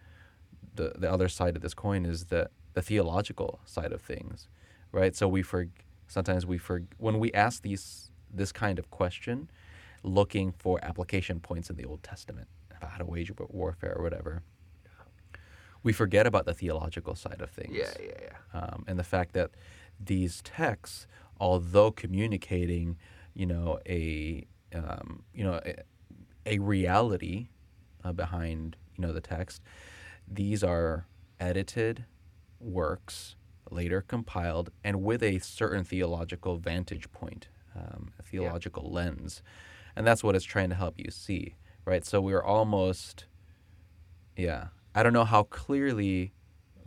the 0.76 0.94
the 0.98 1.12
other 1.12 1.30
side 1.30 1.56
of 1.56 1.62
this 1.62 1.74
coin 1.74 2.06
is 2.06 2.26
the 2.26 2.50
the 2.74 2.82
theological 2.82 3.60
side 3.66 3.92
of 3.92 4.02
things, 4.02 4.48
right? 4.92 5.16
So 5.16 5.28
we 5.28 5.42
for 5.42 5.68
sometimes 6.08 6.46
we 6.46 6.58
for 6.58 6.84
when 6.98 7.20
we 7.20 7.32
ask 7.34 7.62
these 7.62 8.12
this 8.34 8.52
kind 8.52 8.80
of 8.80 8.90
question, 8.92 9.50
looking 10.04 10.54
for 10.58 10.84
application 10.84 11.40
points 11.40 11.70
in 11.70 11.78
the 11.78 11.86
Old 11.86 12.04
Testament 12.04 12.48
about 12.76 12.92
how 12.92 12.98
to 12.98 13.06
wage 13.06 13.32
warfare 13.50 13.96
or 13.96 14.04
whatever, 14.04 14.44
we 15.86 15.94
forget 15.94 16.26
about 16.26 16.46
the 16.46 16.54
theological 16.54 17.16
side 17.16 17.40
of 17.40 17.50
things 17.52 17.78
yeah. 17.78 17.94
Yeah. 18.00 18.12
Yeah. 18.22 18.60
um, 18.60 18.84
and 18.88 18.98
the 19.00 19.04
fact 19.04 19.34
that 19.34 19.52
these 20.00 20.42
texts, 20.42 21.08
although 21.40 21.92
communicating, 21.92 22.98
you 23.34 23.46
know, 23.46 23.80
a 23.88 24.46
um, 24.74 25.24
you 25.34 25.44
know 25.44 25.62
a, 25.66 25.76
a 26.46 26.60
reality 26.60 27.48
uh, 28.04 28.12
behind 28.12 28.76
you 28.98 29.06
know 29.06 29.14
the 29.14 29.22
text, 29.22 29.62
these 30.28 30.64
are 30.64 31.06
edited 31.40 32.06
works 32.60 33.36
later 33.70 34.02
compiled 34.02 34.72
and 34.84 35.04
with 35.04 35.22
a 35.24 35.40
certain 35.40 35.84
theological 35.84 36.58
vantage 36.58 37.12
point, 37.12 37.48
um, 37.76 38.12
a 38.20 38.24
theological 38.24 38.92
lens, 38.92 39.42
and 39.96 40.06
that's 40.06 40.24
what 40.24 40.36
it's 40.36 40.46
trying 40.46 40.70
to 40.70 40.76
help 40.76 40.96
you 40.98 41.12
see, 41.12 41.56
right? 41.86 42.06
So 42.06 42.20
we're 42.22 42.44
almost, 42.44 43.26
yeah. 44.36 44.68
I 44.96 45.04
don't 45.04 45.14
know 45.14 45.26
how 45.26 45.44
clearly 45.44 46.34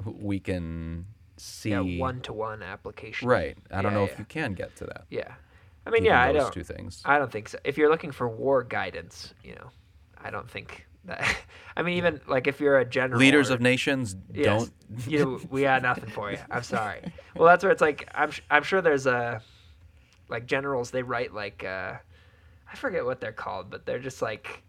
we 0.05 0.41
can 0.41 1.07
see 1.37 1.71
Yeah. 1.71 1.99
One 2.01 2.21
to 2.23 2.33
one 2.33 2.63
application. 2.63 3.29
Right. 3.29 3.57
I 3.71 3.83
don't 3.83 3.95
know 3.95 4.05
yeah. 4.07 4.13
if 4.13 4.19
you 4.19 4.25
can 4.25 4.55
get 4.55 4.75
to 4.77 4.85
that. 4.87 5.05
Yeah. 5.11 5.35
I 5.87 5.91
mean, 5.91 6.03
given 6.03 6.07
yeah, 6.17 6.23
I 6.23 6.33
don't. 6.33 6.53
two 6.53 6.65
things. 6.65 7.03
I 7.05 7.19
don't 7.19 7.31
think 7.31 7.49
so. 7.49 7.59
If 7.65 7.79
you're 7.79 7.89
looking 7.91 8.11
for 8.13 8.29
war 8.29 8.63
guidance, 8.63 9.33
you 9.45 9.55
know, 9.55 9.71
I 10.23 10.31
don't 10.31 10.51
think 10.51 10.87
that. 11.05 11.37
I 11.77 11.83
mean, 11.83 11.97
even 11.97 12.21
like 12.27 12.47
if 12.47 12.61
you're 12.61 12.79
a 12.79 12.85
general 12.85 13.21
Leaders 13.21 13.51
or- 13.51 13.55
of 13.55 13.61
nations 13.61 14.17
Yes, 14.33 14.45
don't. 14.47 15.07
you 15.07 15.19
know, 15.25 15.41
we 15.51 15.63
got 15.63 15.83
nothing 15.83 16.11
for 16.11 16.31
you. 16.31 16.39
I'm 16.51 16.63
sorry. 16.63 17.13
Well, 17.37 17.47
that's 17.47 17.63
where 17.63 17.71
it's 17.71 17.81
like 17.81 18.09
I'm. 18.17 18.33
I'm 18.51 18.65
sure 18.65 18.83
there's 18.83 19.07
a, 19.07 19.41
like 20.29 20.47
generals. 20.47 20.91
They 20.91 21.05
write 21.05 21.33
like, 21.33 21.63
uh, 21.63 21.93
I 22.73 22.75
forget 22.77 23.05
what 23.05 23.21
they're 23.21 23.31
called, 23.31 23.71
but 23.71 23.87
they're 23.87 24.01
just 24.01 24.21
like, 24.23 24.65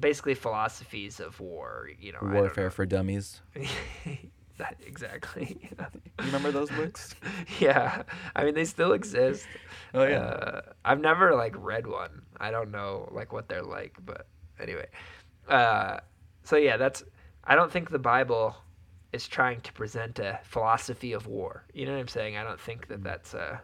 basically 0.00 0.34
philosophies 0.34 1.20
of 1.20 1.38
war. 1.40 1.90
You 1.98 2.12
know, 2.12 2.18
warfare 2.22 2.64
know. 2.64 2.70
for 2.70 2.86
dummies. 2.86 3.40
That 4.56 4.76
exactly. 4.86 5.58
You 5.60 6.26
remember 6.26 6.52
those 6.52 6.70
books? 6.70 7.16
yeah, 7.58 8.02
I 8.36 8.44
mean 8.44 8.54
they 8.54 8.64
still 8.64 8.92
exist. 8.92 9.46
Oh 9.92 10.04
yeah. 10.04 10.18
Uh, 10.18 10.60
I've 10.84 11.00
never 11.00 11.34
like 11.34 11.54
read 11.58 11.86
one. 11.86 12.22
I 12.38 12.52
don't 12.52 12.70
know 12.70 13.08
like 13.12 13.32
what 13.32 13.48
they're 13.48 13.64
like, 13.64 13.96
but 14.04 14.28
anyway. 14.60 14.86
Uh, 15.48 15.98
so 16.44 16.56
yeah, 16.56 16.76
that's. 16.76 17.02
I 17.42 17.56
don't 17.56 17.70
think 17.70 17.90
the 17.90 17.98
Bible 17.98 18.54
is 19.12 19.26
trying 19.26 19.60
to 19.62 19.72
present 19.72 20.20
a 20.20 20.38
philosophy 20.44 21.12
of 21.12 21.26
war. 21.26 21.64
You 21.74 21.86
know 21.86 21.92
what 21.92 22.00
I'm 22.00 22.08
saying? 22.08 22.36
I 22.36 22.44
don't 22.44 22.60
think 22.60 22.86
that 22.88 23.02
that's 23.02 23.34
a 23.34 23.60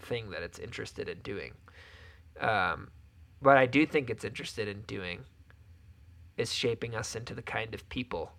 thing 0.00 0.30
that 0.30 0.42
it's 0.42 0.58
interested 0.58 1.08
in 1.08 1.18
doing. 1.20 1.52
Um, 2.38 2.90
what 3.40 3.56
I 3.56 3.64
do 3.64 3.86
think 3.86 4.10
it's 4.10 4.24
interested 4.24 4.68
in 4.68 4.82
doing 4.82 5.24
is 6.36 6.52
shaping 6.52 6.94
us 6.94 7.14
into 7.14 7.34
the 7.34 7.42
kind 7.42 7.74
of 7.74 7.88
people, 7.88 8.32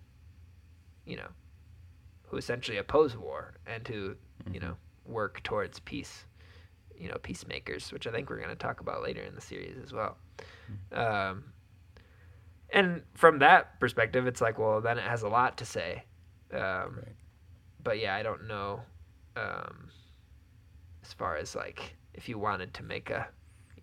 you 1.04 1.16
know, 1.16 1.28
who 2.28 2.36
essentially 2.36 2.76
oppose 2.78 3.16
war 3.16 3.54
and 3.66 3.86
who, 3.86 4.14
you 4.52 4.60
know, 4.60 4.76
work 5.04 5.42
towards 5.42 5.78
peace, 5.80 6.24
you 6.98 7.08
know, 7.08 7.16
peacemakers, 7.22 7.92
which 7.92 8.06
I 8.06 8.10
think 8.10 8.28
we're 8.28 8.38
going 8.38 8.48
to 8.50 8.56
talk 8.56 8.80
about 8.80 9.02
later 9.02 9.22
in 9.22 9.34
the 9.34 9.40
series 9.40 9.76
as 9.82 9.92
well. 9.92 10.16
Um, 10.92 11.44
and 12.70 13.02
from 13.14 13.38
that 13.38 13.78
perspective, 13.80 14.26
it's 14.26 14.40
like, 14.40 14.58
well, 14.58 14.80
then 14.80 14.98
it 14.98 15.04
has 15.04 15.22
a 15.22 15.28
lot 15.28 15.58
to 15.58 15.64
say. 15.64 16.04
Um, 16.52 16.96
Right. 16.96 17.14
But 17.82 18.00
yeah, 18.00 18.16
I 18.16 18.24
don't 18.24 18.48
know 18.48 18.80
um, 19.36 19.88
as 21.04 21.12
far 21.12 21.36
as 21.36 21.54
like 21.54 21.94
if 22.14 22.28
you 22.28 22.36
wanted 22.36 22.74
to 22.74 22.82
make 22.82 23.10
a, 23.10 23.28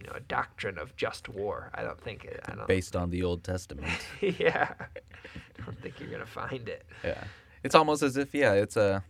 you 0.04 0.10
know, 0.10 0.16
a 0.18 0.20
doctrine 0.22 0.78
of 0.78 0.96
just 0.98 1.30
war. 1.30 1.72
I 1.74 1.82
don't 1.82 2.00
think 2.02 2.26
it, 2.26 2.42
I 2.46 2.56
don't. 2.56 2.68
Based 2.68 2.96
on 2.96 3.10
the 3.10 3.24
Old 3.24 3.44
Testament. 3.44 3.88
yeah, 4.22 4.74
I 4.80 5.63
don't 5.66 5.80
think 5.82 6.00
you're 6.00 6.10
gonna 6.10 6.26
find 6.26 6.68
it. 6.68 6.86
Yeah. 7.04 7.24
It's 7.63 7.76
almost 7.76 8.04
as 8.04 8.18
if 8.18 8.34
yeah, 8.36 8.52
it's 8.54 8.76
a 8.76 9.04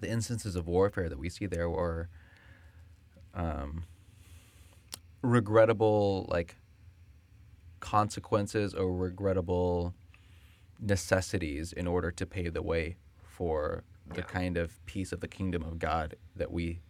the 0.00 0.08
instances 0.08 0.56
of 0.56 0.66
warfare 0.66 1.08
that 1.10 1.18
we 1.18 1.28
see 1.28 1.46
there 1.46 1.68
were 1.68 2.08
um, 3.34 3.84
regrettable 5.22 6.26
like 6.30 6.56
consequences 7.80 8.74
or 8.74 8.92
regrettable 8.94 9.94
necessities 10.80 11.72
in 11.72 11.86
order 11.86 12.10
to 12.10 12.26
pave 12.26 12.54
the 12.54 12.62
way 12.62 12.96
for 13.22 13.84
the 14.08 14.16
Yeah. 14.20 14.22
kind 14.24 14.56
of 14.56 14.84
peace 14.86 15.12
of 15.12 15.20
the 15.20 15.28
kingdom 15.28 15.62
of 15.62 15.78
God 15.78 16.16
that 16.36 16.50
we 16.50 16.80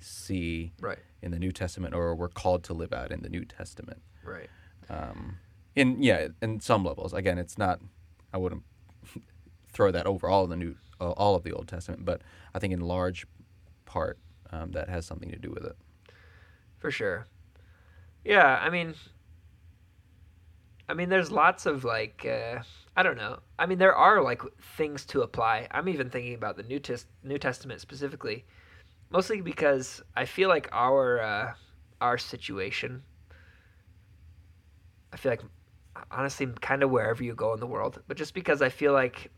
see 0.00 0.72
Right. 0.80 0.98
In 1.22 1.30
the 1.30 1.38
New 1.38 1.52
Testament 1.52 1.94
or 1.94 2.14
we're 2.14 2.28
called 2.28 2.64
to 2.64 2.74
live 2.74 2.92
out 2.92 3.10
in 3.12 3.22
the 3.22 3.28
New 3.28 3.44
Testament 3.44 4.02
Right. 4.24 4.48
um, 4.90 5.36
in 5.74 6.02
yeah 6.02 6.28
in 6.42 6.60
some 6.60 6.84
levels 6.84 7.12
again 7.14 7.38
it's 7.38 7.56
not 7.56 7.80
i 8.34 8.36
wouldn't 8.38 8.62
throw 9.72 9.90
that 9.90 10.06
over 10.06 10.28
all 10.28 10.44
of 10.44 10.50
the 10.50 10.56
new 10.56 10.74
uh, 11.00 11.10
all 11.12 11.34
of 11.34 11.42
the 11.44 11.52
old 11.52 11.66
testament 11.66 12.04
but 12.04 12.20
i 12.54 12.58
think 12.58 12.72
in 12.74 12.80
large 12.80 13.26
part 13.86 14.18
um, 14.50 14.72
that 14.72 14.88
has 14.90 15.06
something 15.06 15.30
to 15.30 15.38
do 15.38 15.50
with 15.50 15.64
it 15.64 15.76
For 16.78 16.90
sure. 16.90 17.26
Yeah, 18.24 18.58
I 18.62 18.68
mean 18.70 18.94
I 20.88 20.94
mean 20.94 21.08
there's 21.08 21.30
lots 21.30 21.66
of 21.66 21.84
like 21.84 22.26
uh 22.28 22.62
I 22.96 23.02
don't 23.02 23.16
know. 23.16 23.38
I 23.58 23.64
mean 23.66 23.78
there 23.78 23.94
are 23.94 24.22
like 24.22 24.42
things 24.76 25.06
to 25.06 25.22
apply. 25.22 25.66
I'm 25.70 25.88
even 25.88 26.10
thinking 26.10 26.34
about 26.34 26.56
the 26.56 26.62
New 26.64 26.78
Tes- 26.78 27.06
New 27.24 27.38
Testament 27.38 27.80
specifically. 27.80 28.44
Mostly 29.12 29.40
because 29.40 30.02
I 30.16 30.24
feel 30.24 30.48
like 30.48 30.68
our 30.72 31.20
uh 31.20 31.54
our 32.00 32.18
situation 32.18 33.02
I 35.12 35.16
feel 35.16 35.32
like 35.32 35.42
honestly 36.10 36.46
kind 36.60 36.82
of 36.82 36.90
wherever 36.90 37.22
you 37.22 37.34
go 37.34 37.52
in 37.52 37.60
the 37.60 37.66
world, 37.66 38.02
but 38.08 38.16
just 38.16 38.34
because 38.34 38.62
I 38.62 38.70
feel 38.70 38.92
like 38.92 39.30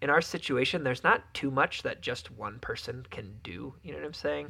in 0.00 0.10
our 0.10 0.22
situation 0.22 0.84
there's 0.84 1.04
not 1.04 1.22
too 1.34 1.50
much 1.50 1.82
that 1.82 2.00
just 2.00 2.30
one 2.30 2.58
person 2.60 3.06
can 3.10 3.34
do, 3.42 3.74
you 3.82 3.92
know 3.92 3.98
what 3.98 4.06
I'm 4.06 4.14
saying? 4.14 4.48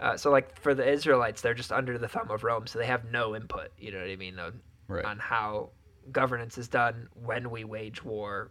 Uh, 0.00 0.16
so 0.16 0.30
like 0.30 0.58
for 0.60 0.74
the 0.74 0.88
Israelites, 0.88 1.42
they're 1.42 1.54
just 1.54 1.72
under 1.72 1.98
the 1.98 2.08
thumb 2.08 2.30
of 2.30 2.44
Rome, 2.44 2.66
so 2.66 2.78
they 2.78 2.86
have 2.86 3.04
no 3.10 3.36
input. 3.36 3.68
You 3.78 3.92
know 3.92 4.00
what 4.00 4.08
I 4.08 4.16
mean? 4.16 4.38
On, 4.38 4.60
Right. 4.86 5.04
on 5.04 5.18
how 5.18 5.70
governance 6.12 6.58
is 6.58 6.68
done 6.68 7.08
when 7.14 7.50
we 7.50 7.64
wage 7.64 8.04
war, 8.04 8.50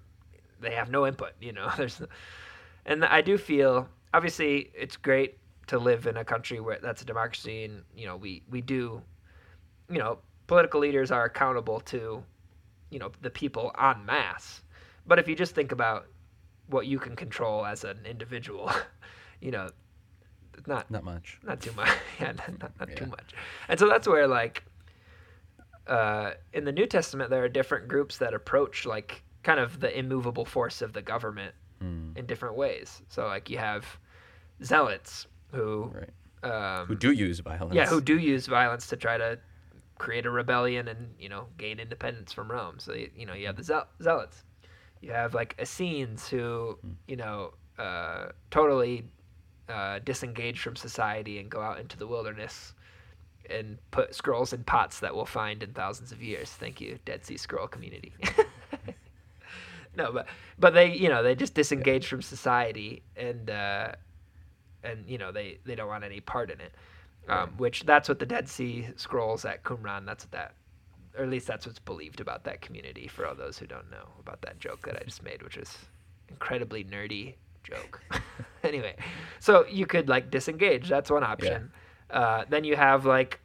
they 0.60 0.72
have 0.72 0.90
no 0.90 1.06
input. 1.06 1.34
You 1.40 1.54
know, 1.54 1.70
there's, 1.78 2.02
and 2.86 3.04
I 3.06 3.22
do 3.22 3.38
feel 3.38 3.90
obviously 4.14 4.72
it's 4.76 4.98
great 4.98 5.38
to 5.68 5.80
live 5.80 6.08
in 6.08 6.18
a 6.18 6.26
country 6.26 6.60
where 6.60 6.80
that's 6.82 7.02
a 7.02 7.06
democracy, 7.06 7.66
and 7.66 7.84
you 7.96 8.06
know 8.06 8.16
we 8.18 8.44
we 8.50 8.62
do, 8.62 9.02
you 9.90 9.98
know, 10.00 10.20
political 10.48 10.80
leaders 10.80 11.12
are 11.12 11.26
accountable 11.26 11.80
to, 11.80 12.24
you 12.90 13.00
know, 13.00 13.12
the 13.22 13.30
people 13.30 13.72
en 13.82 14.06
masse. 14.06 14.62
But 15.06 15.20
if 15.20 15.28
you 15.28 15.36
just 15.36 15.56
think 15.56 15.72
about 15.72 16.08
what 16.68 16.88
you 16.88 17.00
can 17.00 17.16
control 17.16 17.66
as 17.66 17.84
an 17.84 18.00
individual, 18.06 18.72
you 19.42 19.52
know, 19.52 19.70
not 20.68 20.90
not 20.92 21.04
much 21.04 21.40
not 21.44 21.62
too 21.62 21.72
much. 21.74 21.90
yeah, 22.20 22.34
not, 22.34 22.60
not, 22.60 22.72
not 22.80 22.96
too 22.96 23.06
much. 23.08 23.34
And 23.68 23.80
so 23.80 23.88
that's 23.88 24.08
where 24.08 24.28
like 24.28 24.64
uh, 25.88 26.32
in 26.54 26.64
the 26.64 26.72
New 26.72 26.86
Testament 26.86 27.30
there 27.30 27.44
are 27.44 27.50
different 27.50 27.88
groups 27.88 28.18
that 28.18 28.34
approach 28.34 28.86
like 28.86 29.24
kind 29.44 29.60
of 29.60 29.82
the 29.82 29.98
immovable 29.98 30.46
force 30.46 30.82
of 30.82 30.94
the 30.94 31.02
government 31.02 31.54
Hmm. 31.84 32.12
in 32.16 32.26
different 32.26 32.56
ways. 32.56 33.02
So 33.10 33.28
like 33.28 33.50
you 33.50 33.58
have 33.58 33.86
zealots 34.64 35.28
who 35.52 35.92
right 35.94 36.10
um, 36.44 36.88
who 36.88 36.96
do 36.96 37.12
use 37.12 37.40
violence 37.40 37.74
yeah, 37.74 37.86
who 37.86 38.02
do 38.02 38.18
use 38.18 38.48
violence 38.48 38.88
to 38.88 38.98
try 38.98 39.18
to 39.18 39.40
create 39.98 40.26
a 40.26 40.30
rebellion 40.30 40.88
and 40.88 41.14
you 41.18 41.30
know 41.30 41.48
gain 41.58 41.80
independence 41.80 42.34
from 42.34 42.52
Rome. 42.52 42.76
So 42.80 42.94
you, 42.94 43.10
you 43.16 43.26
know 43.26 43.34
you 43.34 43.48
have 43.48 43.56
the 43.56 43.64
zeal- 43.64 43.88
zealots. 44.02 44.44
You 45.02 45.12
have 45.12 45.34
like 45.34 45.56
Essenes 45.62 46.28
who 46.28 46.78
you 47.08 47.16
know 47.16 47.54
uh, 47.80 48.28
totally 48.52 49.06
uh, 49.70 50.00
disengage 50.00 50.60
from 50.60 50.76
society 50.76 51.40
and 51.40 51.50
go 51.50 51.62
out 51.62 51.80
into 51.80 51.98
the 51.98 52.08
wilderness 52.08 52.74
and 53.50 53.78
put 53.92 54.16
scrolls 54.16 54.54
in 54.54 54.64
pots 54.64 55.00
that 55.00 55.16
we'll 55.16 55.26
find 55.26 55.64
in 55.64 55.74
thousands 55.74 56.12
of 56.12 56.22
years. 56.22 56.50
Thank 56.50 56.82
you, 56.82 57.00
Dead 57.06 57.26
Sea 57.26 57.38
Scroll 57.38 57.68
community. 57.68 58.14
no, 59.96 60.12
but 60.12 60.28
but 60.60 60.74
they 60.74 60.94
you 60.94 61.08
know 61.08 61.24
they 61.24 61.36
just 61.36 61.54
disengage 61.54 62.08
from 62.08 62.22
society 62.22 63.02
and 63.16 63.50
uh, 63.50 63.94
and 64.84 65.08
you 65.08 65.18
know 65.18 65.32
they 65.32 65.60
they 65.66 65.76
don't 65.76 65.88
want 65.88 66.04
any 66.04 66.20
part 66.20 66.52
in 66.52 66.60
it. 66.60 66.74
Um, 67.30 67.52
which 67.56 67.86
that's 67.86 68.10
what 68.10 68.20
the 68.20 68.26
Dead 68.26 68.50
Sea 68.50 68.90
Scrolls 68.98 69.46
at 69.46 69.64
Qumran. 69.64 70.06
That's 70.06 70.26
what 70.26 70.32
that, 70.32 70.56
or 71.18 71.24
at 71.24 71.30
least 71.30 71.48
that's 71.48 71.66
what's 71.66 71.80
believed 71.80 72.20
about 72.20 72.44
that 72.44 72.60
community. 72.60 73.08
For 73.08 73.26
all 73.26 73.34
those 73.34 73.58
who 73.58 73.66
don't 73.66 73.90
know 73.90 74.10
about 74.20 74.42
that 74.42 74.60
joke 74.60 74.86
that 74.86 74.98
I 75.00 75.04
just 75.06 75.24
made, 75.24 75.42
which 75.42 75.56
is 75.56 75.78
incredibly 76.28 76.84
nerdy 76.84 77.36
joke. 77.64 78.02
anyway, 78.64 78.96
so 79.40 79.66
you 79.68 79.86
could 79.86 80.10
like 80.10 80.32
disengage. 80.32 80.90
That's 80.90 81.10
one 81.10 81.24
option. 81.24 81.72
Uh, 82.10 82.44
then 82.50 82.64
you 82.64 82.76
have 82.76 83.06
like, 83.06 83.40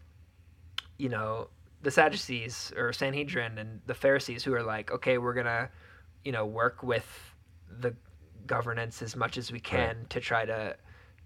you 0.99 1.09
know, 1.09 1.49
the 1.83 1.91
Sadducees 1.91 2.73
or 2.77 2.93
Sanhedrin 2.93 3.59
and 3.59 3.81
the 3.87 3.95
Pharisees 3.95 4.45
who 4.45 4.53
are 4.55 4.63
like, 4.63 4.91
okay, 4.91 5.19
we're 5.19 5.35
gonna, 5.35 5.71
you 6.25 6.33
know, 6.33 6.45
work 6.45 6.83
with 6.83 7.07
the 7.81 7.95
governance 8.47 9.03
as 9.03 9.15
much 9.15 9.39
as 9.39 9.53
we 9.53 9.61
can 9.61 10.07
to 10.09 10.21
try 10.21 10.45
to, 10.45 10.77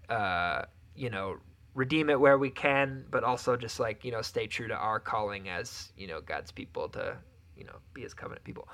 uh, 0.09 0.63
you 0.95 1.09
know, 1.09 1.37
redeem 1.73 2.09
it 2.09 2.19
where 2.19 2.37
we 2.37 2.49
can, 2.49 3.05
but 3.09 3.23
also 3.23 3.55
just 3.55 3.79
like 3.79 4.03
you 4.05 4.11
know, 4.11 4.21
stay 4.21 4.47
true 4.47 4.67
to 4.67 4.75
our 4.75 4.99
calling 4.99 5.49
as 5.49 5.91
you 5.97 6.07
know 6.07 6.21
God's 6.21 6.51
people 6.51 6.89
to, 6.89 7.17
you 7.57 7.63
know, 7.65 7.75
be 7.93 8.01
His 8.01 8.13
covenant 8.13 8.43
people. 8.43 8.67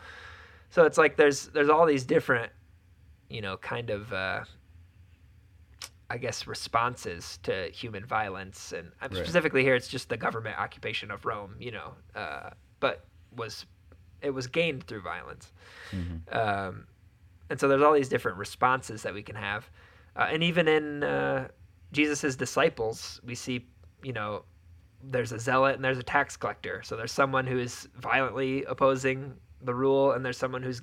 So 0.69 0.83
it's 0.83 0.97
like 0.97 1.17
there's 1.17 1.47
there's 1.47 1.69
all 1.69 1.85
these 1.85 2.05
different, 2.05 2.51
you 3.29 3.41
know, 3.41 3.57
kind 3.57 3.89
of. 3.89 4.11
Uh, 4.13 4.43
I 6.11 6.17
guess 6.17 6.47
responses 6.47 7.37
to 7.43 7.69
human 7.69 8.03
violence, 8.03 8.71
and 8.71 8.91
Right. 8.99 9.13
specifically 9.15 9.61
here, 9.61 9.75
it's 9.75 9.87
just 9.87 10.09
the 10.09 10.17
government 10.17 10.57
occupation 10.57 11.11
of 11.11 11.23
Rome, 11.23 11.55
you 11.59 11.69
know, 11.71 11.93
uh, 12.15 12.49
but 12.79 13.05
was 13.35 13.67
it 14.23 14.31
was 14.31 14.47
gained 14.47 14.85
through 14.85 15.01
violence, 15.01 15.53
Mhm. 15.93 16.35
um, 16.35 16.87
and 17.49 17.59
so 17.59 17.67
there's 17.67 17.83
all 17.83 17.93
these 17.93 18.09
different 18.09 18.39
responses 18.39 19.03
that 19.03 19.13
we 19.13 19.21
can 19.21 19.35
have, 19.35 19.69
uh, 20.19 20.27
and 20.31 20.43
even 20.43 20.67
in 20.67 21.03
uh, 21.03 21.47
Jesus's 21.93 22.35
disciples, 22.35 23.21
we 23.25 23.35
see, 23.35 23.65
you 24.03 24.11
know, 24.11 24.43
there's 25.01 25.31
a 25.31 25.39
zealot 25.39 25.75
and 25.75 25.83
there's 25.83 25.97
a 25.97 26.03
tax 26.03 26.35
collector. 26.35 26.81
So 26.83 26.97
there's 26.97 27.13
someone 27.13 27.47
who 27.47 27.57
is 27.57 27.87
violently 27.95 28.65
opposing 28.65 29.33
the 29.61 29.73
rule, 29.73 30.11
and 30.11 30.25
there's 30.25 30.37
someone 30.37 30.61
who's 30.61 30.81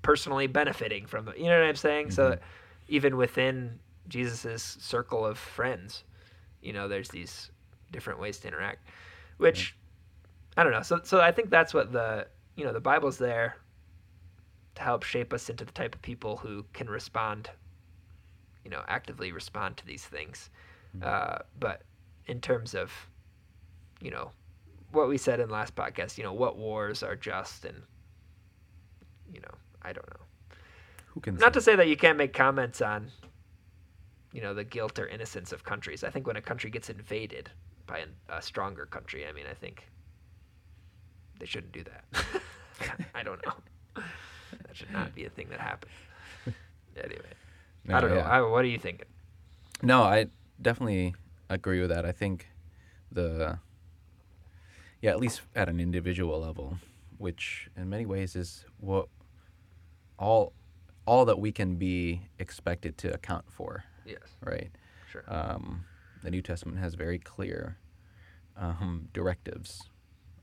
personally 0.00 0.46
benefiting 0.46 1.04
from 1.06 1.28
it. 1.28 1.36
You 1.36 1.44
know 1.44 1.58
what 1.60 1.68
I'm 1.68 1.76
saying? 1.76 2.12
So 2.12 2.38
even 2.88 3.16
within 3.16 3.78
Jesus's 4.08 4.78
circle 4.80 5.26
of 5.26 5.36
friends, 5.36 6.04
you 6.62 6.72
know, 6.72 6.88
there's 6.88 7.08
these 7.08 7.50
different 7.92 8.20
ways 8.20 8.38
to 8.38 8.48
interact, 8.48 8.88
which 9.36 9.76
I 10.56 10.62
don't 10.62 10.72
know. 10.72 10.82
So 10.82 11.00
so 11.02 11.20
I 11.20 11.30
think 11.30 11.50
that's 11.50 11.74
what 11.74 11.92
the 11.92 12.26
you 12.56 12.64
know 12.64 12.72
the 12.72 12.80
Bible's 12.80 13.18
there 13.18 13.56
to 14.76 14.82
help 14.82 15.02
shape 15.02 15.32
us 15.32 15.50
into 15.50 15.64
the 15.64 15.72
type 15.72 15.94
of 15.94 16.02
people 16.02 16.36
who 16.36 16.64
can 16.72 16.88
respond, 16.88 17.50
you 18.66 18.70
know, 18.70 18.82
actively 18.88 19.30
respond 19.30 19.76
to 19.76 19.86
these 19.86 20.04
things. 20.04 20.50
Uh, 21.00 21.38
but 21.60 21.82
in 22.26 22.40
terms 22.40 22.74
of, 22.74 22.90
you 24.00 24.10
know, 24.10 24.32
what 24.90 25.08
we 25.08 25.16
said 25.16 25.38
in 25.38 25.46
the 25.46 25.52
last 25.54 25.76
podcast, 25.76 26.18
you 26.18 26.24
know, 26.24 26.32
what 26.32 26.56
wars 26.56 27.04
are 27.04 27.14
just 27.14 27.64
and, 27.64 27.80
you 29.32 29.40
know, 29.40 29.54
I 29.82 29.92
don't 29.92 30.08
know. 30.10 30.56
who 31.06 31.20
can 31.20 31.36
Not 31.36 31.52
say? 31.54 31.58
to 31.58 31.60
say 31.60 31.76
that 31.76 31.86
you 31.86 31.96
can't 31.96 32.18
make 32.18 32.32
comments 32.32 32.82
on, 32.82 33.12
you 34.32 34.40
know, 34.42 34.52
the 34.52 34.64
guilt 34.64 34.98
or 34.98 35.06
innocence 35.06 35.52
of 35.52 35.62
countries. 35.62 36.02
I 36.02 36.10
think 36.10 36.26
when 36.26 36.36
a 36.36 36.42
country 36.42 36.68
gets 36.68 36.90
invaded 36.90 37.48
by 37.86 37.98
an, 37.98 38.08
a 38.28 38.42
stronger 38.42 38.86
country, 38.86 39.28
I 39.28 39.32
mean, 39.32 39.46
I 39.48 39.54
think 39.54 39.86
they 41.38 41.46
shouldn't 41.46 41.72
do 41.72 41.84
that. 41.84 42.04
I 43.14 43.22
don't 43.22 43.40
know. 43.46 43.52
That 44.66 44.76
should 44.76 44.90
not 44.92 45.14
be 45.14 45.24
a 45.24 45.30
thing 45.30 45.48
that 45.50 45.60
happens. 45.60 45.92
Anyway, 46.96 47.32
No, 47.86 47.96
I 47.96 48.00
don't 48.00 48.10
know. 48.10 48.16
yeah. 48.16 48.28
I, 48.28 48.40
what 48.42 48.64
are 48.64 48.68
you 48.68 48.78
thinking? 48.78 49.06
No, 49.82 50.02
I 50.02 50.26
definitely 50.60 51.14
agree 51.48 51.80
with 51.80 51.90
that. 51.90 52.04
I 52.04 52.12
think 52.12 52.48
the 53.12 53.58
yeah, 55.02 55.10
at 55.10 55.20
least 55.20 55.42
at 55.54 55.68
an 55.68 55.78
individual 55.80 56.40
level, 56.40 56.78
which 57.18 57.68
in 57.76 57.88
many 57.88 58.06
ways 58.06 58.34
is 58.34 58.64
what 58.80 59.08
all 60.18 60.52
all 61.06 61.24
that 61.26 61.38
we 61.38 61.52
can 61.52 61.76
be 61.76 62.22
expected 62.38 62.98
to 62.98 63.12
account 63.14 63.44
for, 63.48 63.84
Yes, 64.04 64.18
right? 64.40 64.70
sure. 65.12 65.22
Um, 65.28 65.84
the 66.22 66.30
New 66.32 66.42
Testament 66.42 66.78
has 66.78 66.94
very 66.94 67.18
clear 67.20 67.76
um, 68.56 69.08
directives, 69.12 69.88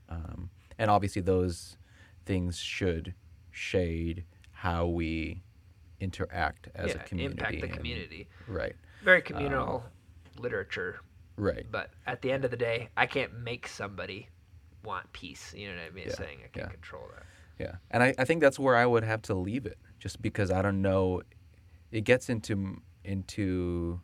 um, 0.08 0.48
and 0.78 0.90
obviously 0.90 1.20
those 1.20 1.76
things 2.24 2.56
should 2.58 3.12
shade 3.50 4.24
how 4.52 4.86
we 4.86 5.42
interact 6.04 6.68
as 6.76 6.90
yeah, 6.90 6.96
a 6.96 7.04
community. 7.08 7.32
impact 7.40 7.60
the 7.60 7.66
and- 7.66 7.72
community. 7.76 8.28
right, 8.46 8.76
Very 9.02 9.22
communal 9.22 9.82
literature, 10.38 11.00
right. 11.36 11.66
but 11.70 11.90
at 12.06 12.22
the 12.22 12.30
end 12.30 12.44
of 12.44 12.50
the 12.50 12.56
day, 12.56 12.88
I 12.96 13.06
can't 13.06 13.32
make 13.40 13.66
somebody 13.66 14.28
want 14.84 15.10
peace. 15.12 15.52
You 15.56 15.68
know 15.68 15.74
what 15.76 15.90
I 15.90 15.94
mean? 15.94 16.04
Yeah, 16.08 16.14
Saying 16.14 16.38
I 16.44 16.48
can 16.48 16.62
yeah. 16.64 16.68
control 16.68 17.08
that. 17.14 17.24
Yeah, 17.58 17.76
and 17.90 18.02
I, 18.02 18.14
I 18.18 18.24
think 18.24 18.40
that's 18.40 18.58
where 18.58 18.76
I 18.76 18.84
would 18.86 19.04
have 19.04 19.22
to 19.22 19.34
leave 19.34 19.64
it, 19.66 19.78
just 19.98 20.20
because 20.22 20.50
I 20.50 20.60
don't 20.62 20.82
know. 20.82 21.22
It 21.90 22.02
gets 22.02 22.28
into 22.28 22.80
into 23.04 24.00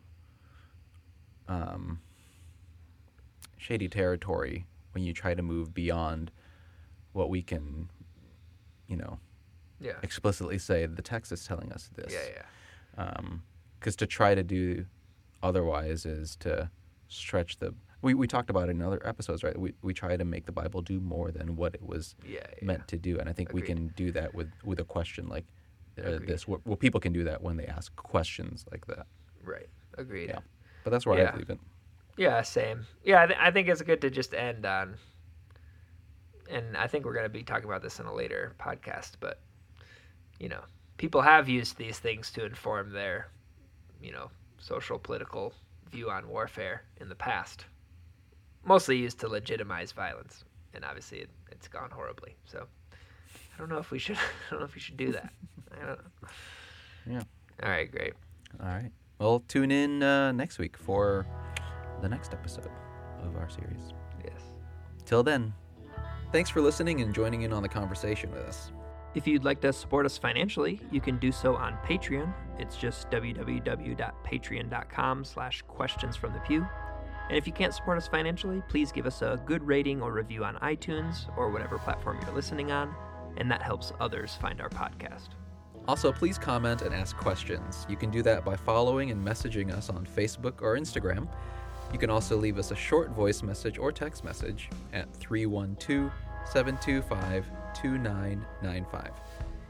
um, 1.47 1.99
shady 3.57 3.87
territory 3.89 4.65
when 4.93 5.03
you 5.03 5.13
try 5.13 5.33
to 5.33 5.41
move 5.41 5.73
beyond 5.73 6.31
what 7.13 7.29
we 7.29 7.41
can, 7.41 7.89
you 8.87 8.95
know, 8.95 9.19
Yeah. 9.81 9.93
explicitly 10.03 10.57
say 10.59 10.85
the 10.85 11.01
text 11.01 11.31
is 11.31 11.43
telling 11.45 11.71
us 11.73 11.89
this. 11.95 12.13
Yeah, 12.13 12.19
yeah. 12.99 13.21
Because 13.79 13.95
to 13.97 14.05
try 14.07 14.35
to 14.35 14.43
do 14.43 14.85
otherwise 15.41 16.05
is 16.05 16.35
to 16.37 16.69
stretch 17.07 17.57
the. 17.57 17.73
We, 18.03 18.13
we 18.15 18.25
talked 18.27 18.49
about 18.49 18.67
it 18.69 18.71
in 18.71 18.81
other 18.81 19.01
episodes, 19.05 19.43
right? 19.43 19.57
We 19.57 19.73
we 19.81 19.93
try 19.93 20.17
to 20.17 20.25
make 20.25 20.45
the 20.45 20.51
Bible 20.51 20.81
do 20.81 20.99
more 20.99 21.31
than 21.31 21.55
what 21.55 21.73
it 21.75 21.81
was 21.83 22.15
Yeah, 22.25 22.39
yeah. 22.59 22.65
meant 22.65 22.87
to 22.89 22.97
do, 22.97 23.19
and 23.19 23.27
I 23.29 23.33
think 23.33 23.53
we 23.53 23.61
can 23.61 23.87
do 23.95 24.11
that 24.11 24.33
with 24.33 24.51
with 24.63 24.79
a 24.79 24.83
question 24.83 25.27
like 25.27 25.45
uh, 26.03 26.19
this. 26.25 26.47
Well, 26.47 26.59
people 26.77 26.99
can 26.99 27.13
do 27.13 27.23
that 27.25 27.41
when 27.41 27.57
they 27.57 27.65
ask 27.65 27.95
questions 27.95 28.65
like 28.71 28.85
that. 28.87 29.05
Right. 29.43 29.67
Agreed. 29.97 30.29
Yeah, 30.29 30.39
but 30.83 30.89
that's 30.91 31.05
where 31.05 31.17
Yeah. 31.17 31.31
I 31.33 31.37
leave 31.37 31.49
it. 31.49 31.59
Yeah, 32.17 32.41
same. 32.43 32.85
Yeah, 33.03 33.23
I, 33.23 33.25
th- 33.27 33.39
I 33.41 33.51
think 33.51 33.67
it's 33.67 33.81
good 33.81 34.01
to 34.01 34.09
just 34.09 34.33
end 34.33 34.65
on, 34.65 34.95
and 36.49 36.75
I 36.77 36.87
think 36.87 37.05
we're 37.05 37.13
going 37.13 37.25
to 37.25 37.29
be 37.29 37.43
talking 37.43 37.65
about 37.65 37.81
this 37.81 37.99
in 37.99 38.05
a 38.05 38.13
later 38.13 38.53
podcast, 38.59 39.11
but, 39.19 39.39
you 40.41 40.49
know, 40.49 40.61
people 40.97 41.21
have 41.21 41.47
used 41.47 41.77
these 41.77 41.99
things 41.99 42.31
to 42.31 42.43
inform 42.43 42.91
their, 42.91 43.27
you 44.01 44.11
know, 44.11 44.31
social, 44.57 44.97
political 44.97 45.53
view 45.91 46.09
on 46.09 46.27
warfare 46.27 46.81
in 46.99 47.09
the 47.09 47.15
past. 47.15 47.65
Mostly 48.65 48.97
used 48.97 49.19
to 49.19 49.27
legitimize 49.27 49.91
violence, 49.91 50.43
and 50.73 50.83
obviously 50.83 51.19
it, 51.19 51.29
it's 51.51 51.67
gone 51.67 51.91
horribly. 51.91 52.35
So, 52.45 52.65
I 52.91 53.59
don't 53.59 53.69
know 53.69 53.77
if 53.77 53.91
we 53.91 53.99
should. 53.99 54.17
I 54.47 54.49
don't 54.49 54.59
know 54.59 54.65
if 54.65 54.73
we 54.73 54.81
should 54.81 54.97
do 54.97 55.11
that. 55.11 55.31
I 55.71 55.85
don't 55.85 55.99
know. 55.99 56.29
Yeah. 57.07 57.23
All 57.63 57.69
right, 57.69 57.91
great. 57.91 58.13
All 58.59 58.67
right. 58.67 58.91
Well, 59.19 59.43
tune 59.47 59.69
in 59.69 60.01
uh, 60.01 60.31
next 60.31 60.57
week 60.57 60.75
for 60.75 61.27
the 62.01 62.09
next 62.09 62.33
episode 62.33 62.71
of 63.21 63.35
our 63.35 63.49
series. 63.49 63.93
Yes. 64.23 64.41
Till 65.05 65.21
then, 65.21 65.53
thanks 66.31 66.49
for 66.49 66.61
listening 66.61 67.01
and 67.01 67.13
joining 67.13 67.43
in 67.43 67.53
on 67.53 67.61
the 67.61 67.69
conversation 67.69 68.31
with 68.31 68.41
us. 68.41 68.71
If 69.13 69.27
you'd 69.27 69.43
like 69.43 69.59
to 69.61 69.73
support 69.73 70.05
us 70.05 70.17
financially, 70.17 70.79
you 70.89 71.01
can 71.01 71.17
do 71.17 71.33
so 71.33 71.55
on 71.55 71.73
Patreon. 71.85 72.33
It's 72.57 72.77
just 72.77 73.09
www.patreon.com 73.09 75.25
slash 75.25 75.61
questions. 75.63 76.17
And 76.23 76.65
if 77.31 77.45
you 77.45 77.53
can't 77.53 77.73
support 77.73 77.97
us 77.97 78.07
financially, 78.07 78.63
please 78.69 78.93
give 78.93 79.05
us 79.05 79.21
a 79.21 79.41
good 79.45 79.61
rating 79.63 80.01
or 80.01 80.13
review 80.13 80.45
on 80.45 80.55
iTunes 80.57 81.25
or 81.37 81.49
whatever 81.49 81.77
platform 81.77 82.19
you're 82.21 82.33
listening 82.33 82.71
on, 82.71 82.95
and 83.37 83.51
that 83.51 83.61
helps 83.61 83.91
others 83.99 84.35
find 84.35 84.61
our 84.61 84.69
podcast. 84.69 85.29
Also, 85.87 86.11
please 86.11 86.37
comment 86.37 86.83
and 86.83 86.93
ask 86.93 87.17
questions. 87.17 87.87
You 87.89 87.97
can 87.97 88.11
do 88.11 88.21
that 88.23 88.45
by 88.45 88.55
following 88.55 89.11
and 89.11 89.25
messaging 89.25 89.73
us 89.73 89.89
on 89.89 90.05
Facebook 90.05 90.61
or 90.61 90.77
Instagram. 90.77 91.27
You 91.91 91.99
can 91.99 92.09
also 92.09 92.37
leave 92.37 92.57
us 92.57 92.71
a 92.71 92.75
short 92.75 93.09
voice 93.09 93.43
message 93.43 93.77
or 93.77 93.91
text 93.91 94.23
message 94.23 94.69
at 94.93 95.13
312 95.15 96.09
725 96.45 97.45
2995. 97.75 99.11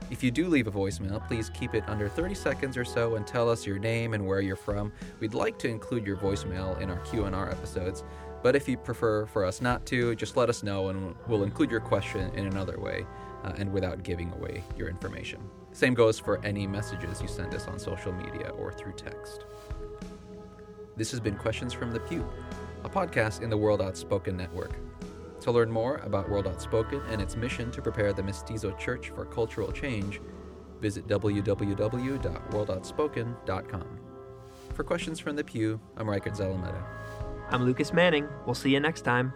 If 0.09 0.21
you 0.21 0.29
do 0.29 0.47
leave 0.47 0.67
a 0.67 0.71
voicemail, 0.71 1.25
please 1.25 1.49
keep 1.49 1.73
it 1.73 1.83
under 1.87 2.09
30 2.09 2.35
seconds 2.35 2.75
or 2.75 2.83
so 2.83 3.15
and 3.15 3.25
tell 3.25 3.49
us 3.49 3.65
your 3.65 3.79
name 3.79 4.13
and 4.13 4.27
where 4.27 4.41
you're 4.41 4.57
from. 4.57 4.91
We'd 5.19 5.33
like 5.33 5.57
to 5.59 5.69
include 5.69 6.05
your 6.05 6.17
voicemail 6.17 6.79
in 6.81 6.89
our 6.89 6.99
Q&R 6.99 7.49
episodes, 7.49 8.03
but 8.43 8.55
if 8.55 8.67
you 8.67 8.77
prefer 8.77 9.25
for 9.25 9.45
us 9.45 9.61
not 9.61 9.85
to, 9.85 10.15
just 10.15 10.35
let 10.35 10.49
us 10.49 10.63
know 10.63 10.89
and 10.89 11.15
we'll 11.27 11.43
include 11.43 11.71
your 11.71 11.79
question 11.79 12.29
in 12.33 12.47
another 12.47 12.79
way 12.79 13.05
uh, 13.43 13.53
and 13.57 13.71
without 13.71 14.03
giving 14.03 14.31
away 14.33 14.63
your 14.75 14.89
information. 14.89 15.39
Same 15.71 15.93
goes 15.93 16.19
for 16.19 16.43
any 16.43 16.67
messages 16.67 17.21
you 17.21 17.27
send 17.27 17.53
us 17.53 17.67
on 17.67 17.79
social 17.79 18.11
media 18.11 18.49
or 18.49 18.73
through 18.73 18.93
text. 18.93 19.45
This 20.97 21.11
has 21.11 21.19
been 21.19 21.35
Questions 21.35 21.71
from 21.71 21.91
the 21.91 21.99
Pew, 22.01 22.29
a 22.83 22.89
podcast 22.89 23.41
in 23.41 23.49
the 23.49 23.57
World 23.57 23.81
Outspoken 23.81 24.35
Network. 24.35 24.73
To 25.41 25.51
learn 25.51 25.69
more 25.71 25.97
about 25.97 26.29
World 26.29 26.47
Outspoken 26.47 27.01
and 27.09 27.21
its 27.21 27.35
mission 27.35 27.69
to 27.71 27.81
prepare 27.81 28.13
the 28.13 28.23
Mestizo 28.23 28.71
Church 28.77 29.09
for 29.09 29.25
cultural 29.25 29.69
change, 29.71 30.21
visit 30.79 31.07
www.worldoutspoken.com. 31.07 33.99
For 34.73 34.83
questions 34.83 35.19
from 35.19 35.35
the 35.35 35.43
pew, 35.43 35.81
I'm 35.97 36.05
Reichard 36.05 36.37
Zalameta. 36.37 36.83
I'm 37.49 37.63
Lucas 37.63 37.91
Manning. 37.91 38.29
We'll 38.45 38.55
see 38.55 38.69
you 38.69 38.79
next 38.79 39.01
time. 39.01 39.33